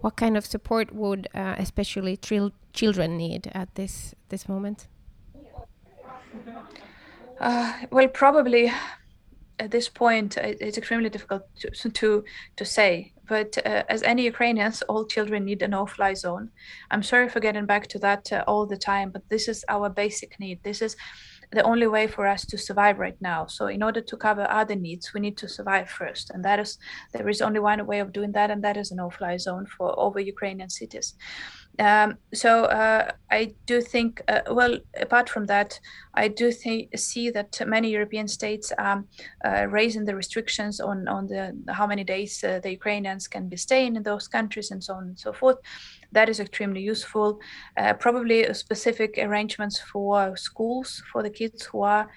What 0.00 0.16
kind 0.16 0.36
of 0.36 0.44
support 0.44 0.92
would 0.92 1.28
especially 1.34 2.18
children 2.72 3.16
need 3.16 3.50
at 3.54 3.74
this 3.76 4.14
this 4.28 4.48
moment? 4.48 4.88
well, 7.38 8.08
probably 8.08 8.72
at 9.60 9.70
this 9.70 9.88
point, 9.88 10.36
it's 10.36 10.76
extremely 10.76 11.08
difficult 11.08 11.42
to 11.60 11.90
to, 11.90 12.24
to 12.56 12.64
say. 12.64 13.11
But 13.28 13.58
uh, 13.64 13.84
as 13.88 14.02
any 14.02 14.24
Ukrainians, 14.24 14.82
all 14.82 15.06
children 15.06 15.44
need 15.44 15.62
a 15.62 15.68
no-fly 15.68 16.14
zone. 16.14 16.50
I'm 16.90 17.02
sorry 17.02 17.28
for 17.28 17.40
getting 17.40 17.66
back 17.66 17.86
to 17.88 17.98
that 18.00 18.32
uh, 18.32 18.44
all 18.46 18.66
the 18.66 18.76
time, 18.76 19.10
but 19.10 19.28
this 19.28 19.48
is 19.48 19.64
our 19.68 19.88
basic 19.88 20.38
need. 20.40 20.62
This 20.62 20.82
is 20.82 20.96
the 21.52 21.62
only 21.62 21.86
way 21.86 22.06
for 22.06 22.26
us 22.26 22.46
to 22.46 22.56
survive 22.56 22.98
right 22.98 23.20
now. 23.20 23.46
So 23.46 23.66
in 23.66 23.82
order 23.82 24.00
to 24.00 24.16
cover 24.16 24.46
other 24.50 24.74
needs, 24.74 25.12
we 25.12 25.20
need 25.20 25.36
to 25.38 25.48
survive 25.48 25.88
first, 25.88 26.30
and 26.30 26.44
that 26.44 26.58
is 26.58 26.78
there 27.12 27.28
is 27.28 27.42
only 27.42 27.60
one 27.60 27.86
way 27.86 28.00
of 28.00 28.12
doing 28.12 28.32
that, 28.32 28.50
and 28.50 28.64
that 28.64 28.76
is 28.76 28.90
a 28.90 28.96
no-fly 28.96 29.36
zone 29.36 29.66
for 29.66 29.98
over 29.98 30.18
Ukrainian 30.18 30.70
cities. 30.70 31.14
Um, 31.78 32.18
so 32.34 32.64
uh, 32.64 33.12
I 33.30 33.54
do 33.66 33.80
think, 33.80 34.20
uh, 34.28 34.42
well, 34.50 34.78
apart 35.00 35.30
from 35.30 35.46
that, 35.46 35.80
I 36.14 36.28
do 36.28 36.52
think 36.52 36.96
see 36.98 37.30
that 37.30 37.60
many 37.66 37.90
European 37.90 38.28
states 38.28 38.72
are 38.76 39.04
uh, 39.44 39.66
raising 39.70 40.04
the 40.04 40.14
restrictions 40.14 40.80
on 40.80 41.08
on 41.08 41.26
the 41.28 41.56
how 41.72 41.86
many 41.86 42.04
days 42.04 42.44
uh, 42.44 42.60
the 42.62 42.70
Ukrainians 42.70 43.28
can 43.28 43.48
be 43.48 43.56
staying 43.56 43.96
in 43.96 44.02
those 44.02 44.28
countries 44.28 44.70
and 44.70 44.84
so 44.84 44.94
on 44.94 45.04
and 45.04 45.18
so 45.18 45.32
forth. 45.32 45.56
That 46.12 46.28
is 46.28 46.40
extremely 46.40 46.82
useful. 46.82 47.40
Uh, 47.78 47.94
probably 47.94 48.52
specific 48.52 49.16
arrangements 49.16 49.80
for 49.80 50.36
schools 50.36 51.02
for 51.10 51.22
the 51.22 51.30
kids 51.30 51.64
who 51.64 51.82
are 51.82 52.10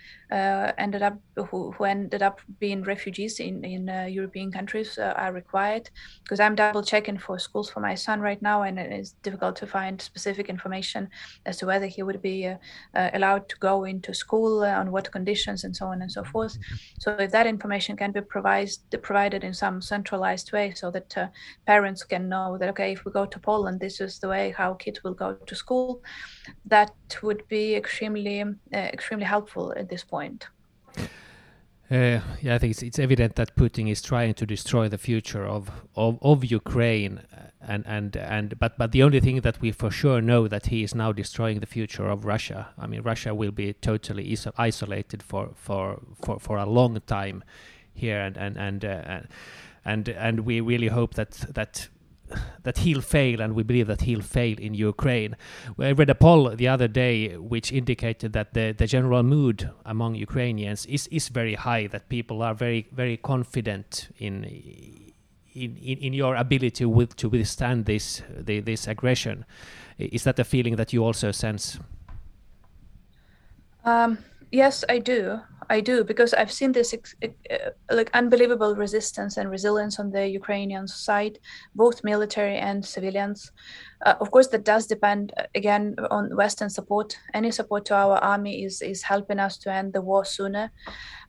ended 0.78 1.02
up 1.02 1.18
who, 1.50 1.72
who 1.72 1.86
ended 1.86 2.22
up 2.22 2.42
being 2.60 2.84
refugees 2.84 3.40
in 3.40 3.64
in 3.64 3.88
European 4.10 4.52
countries 4.52 4.98
are 4.98 5.32
required 5.32 5.90
because 6.24 6.42
I'm 6.42 6.56
double 6.56 6.84
checking 6.84 7.18
for 7.18 7.40
schools 7.40 7.70
for 7.70 7.80
my 7.80 7.96
son 7.96 8.20
right 8.20 8.42
now 8.42 8.64
and 8.64 8.78
it 8.78 8.92
is 8.92 9.14
difficult 9.24 9.45
to 9.52 9.68
find 9.68 10.02
specific 10.02 10.50
information 10.50 11.10
as 11.46 11.58
to 11.58 11.66
whether 11.66 11.86
he 11.86 12.04
would 12.04 12.22
be 12.22 12.48
uh, 12.48 12.58
uh, 12.96 13.10
allowed 13.14 13.48
to 13.50 13.58
go 13.58 13.84
into 13.84 14.14
school 14.14 14.64
on 14.64 14.92
what 14.92 15.12
conditions 15.12 15.64
and 15.64 15.76
so 15.76 15.88
on 15.88 16.02
and 16.02 16.12
so 16.12 16.24
forth. 16.24 16.58
So 17.00 17.16
if 17.20 17.32
that 17.32 17.48
information 17.48 17.98
can 17.98 18.12
be 18.12 18.22
provided 18.22 18.76
provided 19.02 19.44
in 19.44 19.54
some 19.54 19.82
centralized 19.82 20.52
way 20.52 20.74
so 20.74 20.92
that 20.92 21.32
parents 21.66 22.04
can 22.04 22.30
know 22.30 22.58
that 22.58 22.70
okay 22.70 22.94
if 22.94 23.06
we 23.06 23.12
go 23.12 23.26
to 23.26 23.40
Poland 23.40 23.80
this 23.80 24.00
is 24.00 24.20
the 24.20 24.30
way 24.30 24.54
how 24.58 24.74
kids 24.74 25.04
will 25.04 25.14
go 25.14 25.34
to 25.34 25.56
school 25.56 26.02
that 26.66 26.94
would 27.22 27.48
be 27.48 27.76
extremely 27.76 28.44
extremely 28.74 29.26
helpful 29.26 29.74
at 29.76 29.90
this 29.90 30.04
point. 30.04 30.48
Uh, 31.92 32.20
yeah, 32.42 32.56
I 32.56 32.58
think 32.58 32.72
it's, 32.72 32.82
it's 32.82 32.98
evident 32.98 33.36
that 33.36 33.56
Putin 33.56 33.92
is 33.92 34.02
trying 34.02 34.34
to 34.36 34.46
destroy 34.46 34.90
the 34.90 34.98
future 34.98 35.46
of, 35.46 35.70
of, 35.96 36.18
of 36.24 36.44
Ukraine, 36.44 37.20
uh, 37.32 37.52
and 37.62 37.86
and 37.86 38.18
and 38.18 38.58
but 38.58 38.76
but 38.78 38.92
the 38.92 39.04
only 39.04 39.20
thing 39.20 39.42
that 39.42 39.62
we 39.62 39.72
for 39.72 39.92
sure 39.92 40.20
know 40.20 40.48
that 40.48 40.68
he 40.68 40.82
is 40.84 40.96
now 40.96 41.12
destroying 41.12 41.60
the 41.60 41.68
future 41.68 42.08
of 42.10 42.26
Russia. 42.26 42.70
I 42.80 42.88
mean, 42.88 43.02
Russia 43.04 43.36
will 43.36 43.52
be 43.52 43.74
totally 43.74 44.32
iso- 44.32 44.54
isolated 44.58 45.22
for, 45.22 45.52
for 45.56 46.02
for 46.24 46.40
for 46.40 46.58
a 46.58 46.66
long 46.66 47.00
time 47.06 47.44
here, 47.94 48.20
and 48.20 48.36
and 48.36 48.58
and 48.58 48.84
uh, 48.84 49.20
and 49.84 50.10
and 50.10 50.40
we 50.40 50.62
really 50.62 50.88
hope 50.88 51.14
that 51.14 51.32
that 51.54 51.90
that 52.64 52.80
he'll 52.80 53.02
fail, 53.02 53.42
and 53.42 53.54
we 53.54 53.64
believe 53.64 53.88
that 53.88 54.02
he'll 54.02 54.22
fail 54.22 54.58
in 54.60 54.74
Ukraine. 54.74 55.36
I 55.80 55.92
read 55.92 56.10
a 56.10 56.16
poll 56.16 56.50
the 56.56 56.68
other 56.68 56.88
day 56.88 57.38
which 57.38 57.72
indicated 57.72 58.34
that 58.34 58.54
the, 58.54 58.74
the 58.78 58.88
general 58.88 59.24
mood 59.24 59.70
among 59.86 60.16
Ukrainians 60.16 60.86
is, 60.86 61.08
is 61.08 61.30
very 61.30 61.56
high, 61.56 61.88
that 61.88 62.10
people 62.10 62.42
are 62.42 62.54
very, 62.54 62.88
very 62.92 63.18
confident 63.18 64.10
in, 64.18 64.44
in, 65.54 65.78
in, 65.78 66.14
your 66.14 66.36
ability 66.36 66.86
with, 66.86 67.16
to 67.18 67.30
withstand 67.30 67.86
this, 67.86 68.22
the, 68.30 68.60
this 68.60 68.88
aggression. 68.88 69.46
Is 69.98 70.24
that 70.24 70.40
a 70.40 70.44
feeling 70.44 70.76
that 70.76 70.92
you 70.94 71.04
also 71.04 71.32
sense? 71.32 71.80
Um, 73.84 74.18
yes, 74.52 74.84
I 74.90 75.00
do. 75.00 75.42
I 75.70 75.82
do 75.82 76.04
because 76.04 76.34
I've 76.34 76.52
seen 76.52 76.72
this 76.72 76.94
like 77.92 78.10
unbelievable 78.14 78.76
resistance 78.76 79.38
and 79.38 79.50
resilience 79.50 80.00
on 80.00 80.12
the 80.12 80.28
Ukrainian 80.28 80.88
side, 80.88 81.40
both 81.76 82.04
military 82.04 82.58
and 82.58 82.86
civilians. 82.86 83.52
Uh, 84.06 84.14
of 84.22 84.30
course, 84.30 84.48
that 84.50 84.64
does 84.64 84.86
depend 84.86 85.34
uh, 85.36 85.44
again 85.56 85.96
on 86.12 86.36
Western 86.36 86.70
support. 86.70 87.18
Any 87.34 87.50
support 87.50 87.86
to 87.86 87.96
our 87.96 88.18
army 88.18 88.64
is 88.64 88.82
is 88.82 89.02
helping 89.02 89.40
us 89.40 89.58
to 89.58 89.74
end 89.74 89.94
the 89.94 90.02
war 90.02 90.24
sooner. 90.24 90.72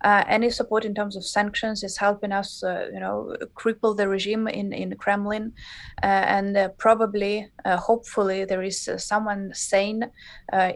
Uh, 0.04 0.22
any 0.28 0.50
support 0.50 0.84
in 0.84 0.94
terms 0.94 1.16
of 1.16 1.24
sanctions 1.24 1.82
is 1.82 1.96
helping 1.96 2.30
us, 2.30 2.62
uh, 2.62 2.86
you 2.92 3.00
know, 3.00 3.34
cripple 3.54 3.96
the 3.96 4.06
regime 4.06 4.46
in 4.46 4.72
in 4.74 4.94
Kremlin, 4.96 5.52
uh, 6.02 6.24
and 6.36 6.70
probably, 6.76 7.50
hopefully, 7.64 8.44
there 8.44 8.62
is 8.62 8.90
someone 8.98 9.52
sane 9.54 10.10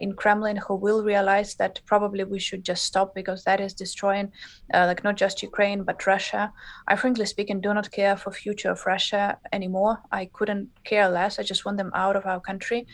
in 0.01 0.15
Kremlin 0.15 0.57
who 0.57 0.75
will 0.75 1.05
realize 1.05 1.55
that 1.57 1.81
probably 1.85 2.25
we 2.25 2.39
should 2.39 2.65
just 2.65 2.85
stop 2.85 3.15
because 3.15 3.45
that 3.45 3.61
is 3.61 3.75
destroying, 3.75 4.33
like 4.73 5.05
not 5.05 5.17
just 5.17 5.43
Ukraine 5.43 5.85
but 5.85 6.07
Russia. 6.07 6.53
I 6.89 6.97
frankly 6.97 7.27
speaking 7.27 7.61
do 7.61 7.75
not 7.75 7.91
care 7.91 8.17
for 8.17 8.33
future 8.33 8.71
of 8.71 8.87
Russia 8.87 9.37
anymore. 9.53 9.99
I 10.11 10.31
couldn't 10.33 10.69
care 10.85 11.09
less. 11.11 11.39
I 11.39 11.43
just 11.43 11.65
want 11.65 11.77
them 11.77 11.89
out 11.94 12.16
of 12.16 12.26
our 12.26 12.40
country, 12.40 12.87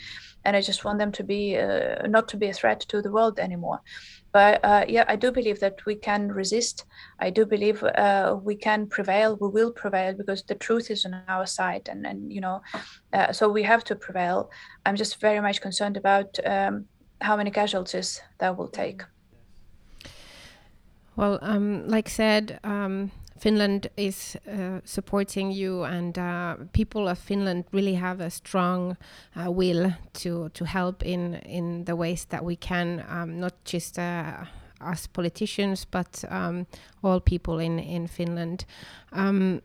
and 0.45 0.57
I 0.57 0.61
just 0.61 0.85
want 0.85 0.99
them 0.99 1.13
to 1.13 1.25
be 1.25 1.57
uh, 1.57 2.07
not 2.07 2.29
to 2.29 2.37
be 2.37 2.49
a 2.49 2.53
threat 2.53 2.81
to 2.89 3.03
the 3.03 3.11
world 3.11 3.39
anymore. 3.39 3.81
But 4.33 4.65
uh, 4.65 4.85
yeah, 4.87 5.05
I 5.09 5.17
do 5.17 5.33
believe 5.33 5.61
that 5.61 5.85
we 5.87 5.95
can 5.95 6.29
resist. 6.29 6.85
I 7.19 7.31
do 7.31 7.47
believe 7.47 7.83
uh, 7.83 8.37
we 8.43 8.55
can 8.55 8.87
prevail. 8.87 9.39
We 9.41 9.49
will 9.49 9.73
prevail 9.73 10.15
because 10.15 10.43
the 10.43 10.55
truth 10.55 10.91
is 10.91 11.07
on 11.07 11.23
our 11.29 11.47
side, 11.47 11.89
and 11.89 12.07
and 12.07 12.33
you 12.33 12.41
know, 12.41 12.61
uh, 13.13 13.33
so 13.33 13.49
we 13.49 13.63
have 13.63 13.85
to 13.85 13.97
prevail. 13.97 14.51
I'm 14.85 14.97
just 14.97 15.21
very 15.21 15.41
much 15.41 15.61
concerned 15.61 15.97
about 15.97 16.39
um, 16.45 16.87
how 17.21 17.37
many 17.37 17.51
casualties 17.51 18.21
that 18.39 18.57
will 18.57 18.69
take. 18.69 19.03
Well, 21.17 21.39
um, 21.41 21.89
like 21.89 22.11
said, 22.11 22.61
um, 22.63 23.11
Finland 23.39 23.89
is 23.97 24.37
uh, 24.49 24.81
supporting 24.85 25.51
you, 25.51 25.85
and 25.85 26.19
uh, 26.19 26.57
people 26.73 27.09
of 27.09 27.19
Finland 27.19 27.65
really 27.73 27.95
have 27.95 28.21
a 28.21 28.31
strong 28.31 28.97
uh, 29.37 29.51
will 29.51 29.93
to 30.13 30.49
to 30.49 30.65
help 30.65 31.03
in 31.03 31.35
in 31.35 31.85
the 31.85 31.97
ways 31.97 32.27
that 32.27 32.45
we 32.45 32.57
can, 32.57 33.05
um, 33.09 33.41
not 33.41 33.53
just 33.65 33.99
uh, 33.99 34.45
us 34.81 35.07
politicians, 35.07 35.85
but 35.85 36.25
um, 36.31 36.67
all 37.03 37.21
people 37.21 37.59
in 37.59 37.79
in 37.79 38.07
Finland. 38.07 38.65
Um, 39.13 39.61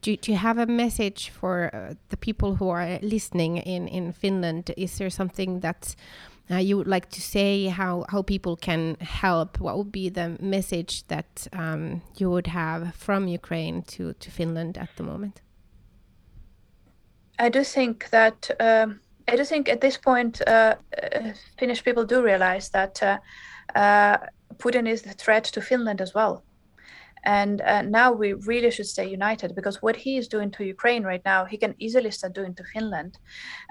do, 0.00 0.16
do 0.16 0.32
you 0.32 0.38
have 0.38 0.58
a 0.58 0.66
message 0.66 1.30
for 1.30 1.70
uh, 1.72 1.94
the 2.08 2.16
people 2.16 2.56
who 2.56 2.68
are 2.68 2.98
listening 3.02 3.58
in 3.58 3.88
in 3.88 4.12
Finland? 4.12 4.70
Is 4.76 4.96
there 4.98 5.10
something 5.10 5.60
that 5.60 5.96
uh, 6.50 6.56
you 6.56 6.76
would 6.76 6.86
like 6.86 7.08
to 7.10 7.20
say 7.20 7.66
how, 7.66 8.04
how 8.08 8.22
people 8.22 8.56
can 8.56 8.96
help? 9.00 9.60
What 9.60 9.78
would 9.78 9.92
be 9.92 10.08
the 10.08 10.36
message 10.40 11.06
that 11.08 11.46
um, 11.52 12.02
you 12.16 12.30
would 12.30 12.48
have 12.48 12.94
from 12.94 13.28
Ukraine 13.28 13.82
to, 13.82 14.12
to 14.12 14.30
Finland 14.30 14.76
at 14.76 14.90
the 14.96 15.02
moment? 15.02 15.40
I 17.38 17.48
do 17.48 17.64
think 17.64 18.10
that 18.10 18.50
um, 18.60 19.00
I 19.26 19.36
do 19.36 19.44
think 19.44 19.68
at 19.68 19.80
this 19.80 19.96
point 19.96 20.40
uh, 20.46 20.76
uh, 21.02 21.32
Finnish 21.58 21.82
people 21.82 22.04
do 22.04 22.22
realize 22.22 22.68
that 22.70 23.02
uh, 23.02 23.18
uh, 23.74 24.18
Putin 24.58 24.88
is 24.88 25.04
a 25.06 25.12
threat 25.12 25.44
to 25.44 25.60
Finland 25.60 26.00
as 26.00 26.14
well. 26.14 26.44
And 27.24 27.60
uh, 27.62 27.82
now 27.82 28.12
we 28.12 28.34
really 28.34 28.70
should 28.70 28.86
stay 28.86 29.08
united 29.08 29.54
because 29.54 29.82
what 29.82 29.96
he 29.96 30.16
is 30.16 30.28
doing 30.28 30.50
to 30.52 30.64
Ukraine 30.64 31.04
right 31.04 31.24
now, 31.24 31.44
he 31.44 31.56
can 31.56 31.74
easily 31.78 32.10
start 32.10 32.34
doing 32.34 32.54
to 32.54 32.64
Finland. 32.64 33.18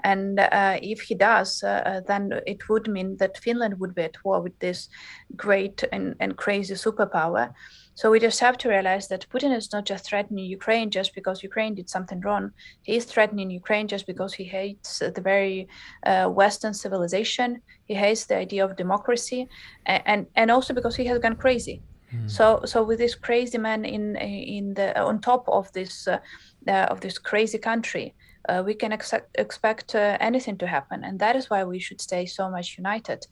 And 0.02 0.40
uh, 0.40 0.78
if 0.82 1.02
he 1.02 1.14
does, 1.14 1.62
uh, 1.62 1.82
uh 1.86 2.00
then 2.06 2.40
it 2.46 2.68
would 2.68 2.88
mean 2.88 3.16
that 3.18 3.38
Finland 3.38 3.78
would 3.78 3.94
be 3.94 4.02
at 4.02 4.24
war 4.24 4.40
with 4.40 4.58
this 4.58 4.88
great 5.36 5.84
and, 5.92 6.14
and 6.20 6.36
crazy 6.36 6.74
superpower. 6.74 7.52
So 7.96 8.10
we 8.10 8.18
just 8.18 8.40
have 8.40 8.58
to 8.58 8.68
realize 8.68 9.06
that 9.08 9.28
Putin 9.28 9.56
is 9.56 9.72
not 9.72 9.86
just 9.86 10.04
threatening 10.04 10.46
Ukraine 10.46 10.90
just 10.90 11.14
because 11.14 11.44
Ukraine 11.44 11.76
did 11.76 11.88
something 11.88 12.20
wrong. 12.20 12.50
He 12.82 12.96
is 12.96 13.04
threatening 13.04 13.50
Ukraine 13.50 13.86
just 13.86 14.06
because 14.06 14.34
he 14.34 14.44
hates 14.44 14.98
the 14.98 15.20
very 15.20 15.68
uh, 16.04 16.26
Western 16.26 16.74
civilization. 16.74 17.60
He 17.84 17.94
hates 17.94 18.24
the 18.24 18.36
idea 18.36 18.64
of 18.64 18.76
democracy, 18.76 19.48
and, 19.86 20.02
and 20.06 20.26
and 20.34 20.50
also 20.50 20.74
because 20.74 20.96
he 20.96 21.04
has 21.04 21.18
gone 21.20 21.36
crazy. 21.36 21.82
Mm. 22.14 22.30
So 22.30 22.60
so 22.64 22.82
with 22.82 22.98
this 22.98 23.14
crazy 23.14 23.58
man 23.58 23.84
in 23.84 24.16
in 24.16 24.74
the 24.74 24.98
on 25.00 25.20
top 25.20 25.48
of 25.48 25.72
this 25.72 26.06
uh, 26.08 26.18
uh, 26.68 26.86
of 26.90 27.00
this 27.00 27.18
crazy 27.18 27.58
country, 27.58 28.14
uh, 28.48 28.62
we 28.64 28.74
can 28.74 28.92
ex- 28.92 29.12
expect 29.34 29.94
uh, 29.94 30.16
anything 30.20 30.58
to 30.58 30.66
happen, 30.66 31.04
and 31.04 31.18
that 31.18 31.36
is 31.36 31.50
why 31.50 31.64
we 31.64 31.78
should 31.80 32.00
stay 32.00 32.26
so 32.26 32.50
much 32.50 32.76
united 32.78 33.26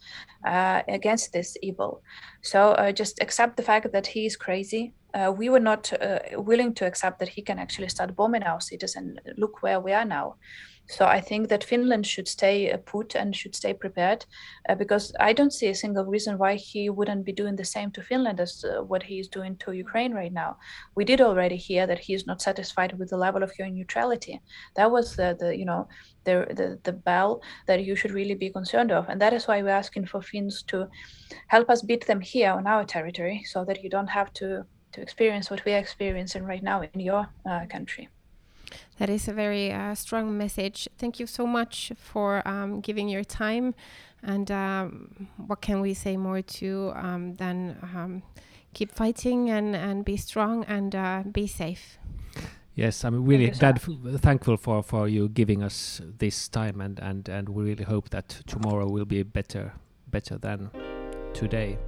uh, 0.46 0.82
against 0.88 1.32
this 1.32 1.56
evil. 1.62 2.02
So 2.42 2.72
uh, 2.72 2.92
just 2.92 3.20
accept 3.20 3.56
the 3.56 3.62
fact 3.62 3.92
that 3.92 4.06
he 4.06 4.26
is 4.26 4.36
crazy. 4.36 4.94
We 5.37 5.48
were 5.48 5.61
not 5.61 5.92
willing 6.33 6.75
to 6.75 6.87
accept 6.87 7.18
that 7.18 7.29
he 7.29 7.42
can 7.42 7.59
actually 7.59 7.88
start 7.88 8.16
bombing 8.16 8.42
our 8.42 8.61
cities, 8.61 8.96
and 8.96 9.20
look 9.37 9.62
where 9.62 9.81
we 9.81 9.92
are 9.92 10.05
now. 10.05 10.37
So 10.88 11.07
I 11.07 11.20
think 11.20 11.48
that 11.48 11.64
Finland 11.64 12.07
should 12.07 12.29
stay 12.29 12.72
uh, 12.72 12.77
put 12.79 13.14
and 13.14 13.35
should 13.35 13.55
stay 13.55 13.72
prepared 13.72 14.27
uh, 14.68 14.75
because 14.75 15.12
I 15.20 15.33
don't 15.33 15.53
see 15.53 15.68
a 15.68 15.75
single 15.75 16.05
reason 16.05 16.38
why 16.38 16.57
he 16.57 16.90
wouldn't 16.90 17.25
be 17.25 17.33
doing 17.33 17.57
the 17.57 17.64
same 17.64 17.90
to 17.92 18.03
Finland 18.03 18.40
as 18.40 18.64
uh, 18.64 18.83
what 18.83 19.03
he 19.03 19.20
is 19.20 19.29
doing 19.29 19.57
to 19.59 19.72
Ukraine 19.72 20.12
right 20.12 20.33
now. 20.33 20.57
We 20.96 21.05
did 21.05 21.20
already 21.20 21.57
hear 21.57 21.87
that 21.87 22.01
he 22.01 22.14
is 22.14 22.27
not 22.27 22.42
satisfied 22.42 22.98
with 22.98 23.11
the 23.11 23.16
level 23.16 23.42
of 23.42 23.53
your 23.59 23.68
neutrality. 23.68 24.40
That 24.75 24.90
was 24.90 25.16
the, 25.16 25.37
the 25.38 25.57
you 25.57 25.64
know 25.64 25.88
the, 26.25 26.46
the 26.51 26.79
the 26.83 26.92
bell 26.92 27.42
that 27.68 27.85
you 27.85 27.96
should 27.96 28.12
really 28.12 28.35
be 28.35 28.51
concerned 28.51 28.92
of, 28.92 29.09
and 29.09 29.20
that 29.20 29.33
is 29.33 29.46
why 29.46 29.62
we're 29.62 29.70
asking 29.70 30.07
for 30.07 30.20
Finns 30.20 30.62
to 30.64 30.88
help 31.46 31.70
us 31.70 31.83
beat 31.83 32.07
them 32.07 32.20
here 32.20 32.51
on 32.51 32.66
our 32.66 32.85
territory, 32.85 33.44
so 33.44 33.64
that 33.64 33.83
you 33.83 33.88
don't 33.88 34.10
have 34.10 34.33
to 34.35 34.67
to 34.92 35.00
experience 35.00 35.50
what 35.50 35.64
we 35.64 35.72
are 35.72 35.78
experiencing 35.78 36.44
right 36.44 36.62
now 36.62 36.82
in 36.82 37.00
your 37.00 37.28
uh, 37.48 37.66
country. 37.68 38.08
That 38.98 39.10
is 39.10 39.28
a 39.28 39.32
very 39.32 39.72
uh, 39.72 39.94
strong 39.94 40.36
message. 40.36 40.88
Thank 40.98 41.20
you 41.20 41.26
so 41.26 41.46
much 41.46 41.92
for 41.96 42.46
um, 42.46 42.80
giving 42.80 43.08
your 43.08 43.24
time. 43.24 43.74
And 44.22 44.50
um, 44.50 45.28
what 45.36 45.60
can 45.60 45.80
we 45.80 45.94
say 45.94 46.16
more 46.16 46.42
to 46.42 46.92
um, 46.94 47.34
than 47.34 47.76
um, 47.82 48.22
keep 48.72 48.92
fighting 48.92 49.50
and, 49.50 49.74
and 49.74 50.04
be 50.04 50.16
strong 50.16 50.64
and 50.64 50.94
uh, 50.94 51.22
be 51.30 51.46
safe? 51.46 51.98
Yes, 52.74 53.04
I'm 53.04 53.26
really 53.26 53.50
glad, 53.50 53.82
thankful 54.18 54.56
for, 54.56 54.82
for 54.82 55.06
you 55.06 55.28
giving 55.28 55.62
us 55.62 56.00
this 56.18 56.48
time, 56.48 56.80
and, 56.80 56.98
and, 57.00 57.28
and 57.28 57.50
we 57.50 57.64
really 57.64 57.84
hope 57.84 58.08
that 58.10 58.28
tomorrow 58.46 58.88
will 58.88 59.04
be 59.04 59.22
better 59.22 59.74
better 60.12 60.38
than 60.38 60.70
today. 61.32 61.78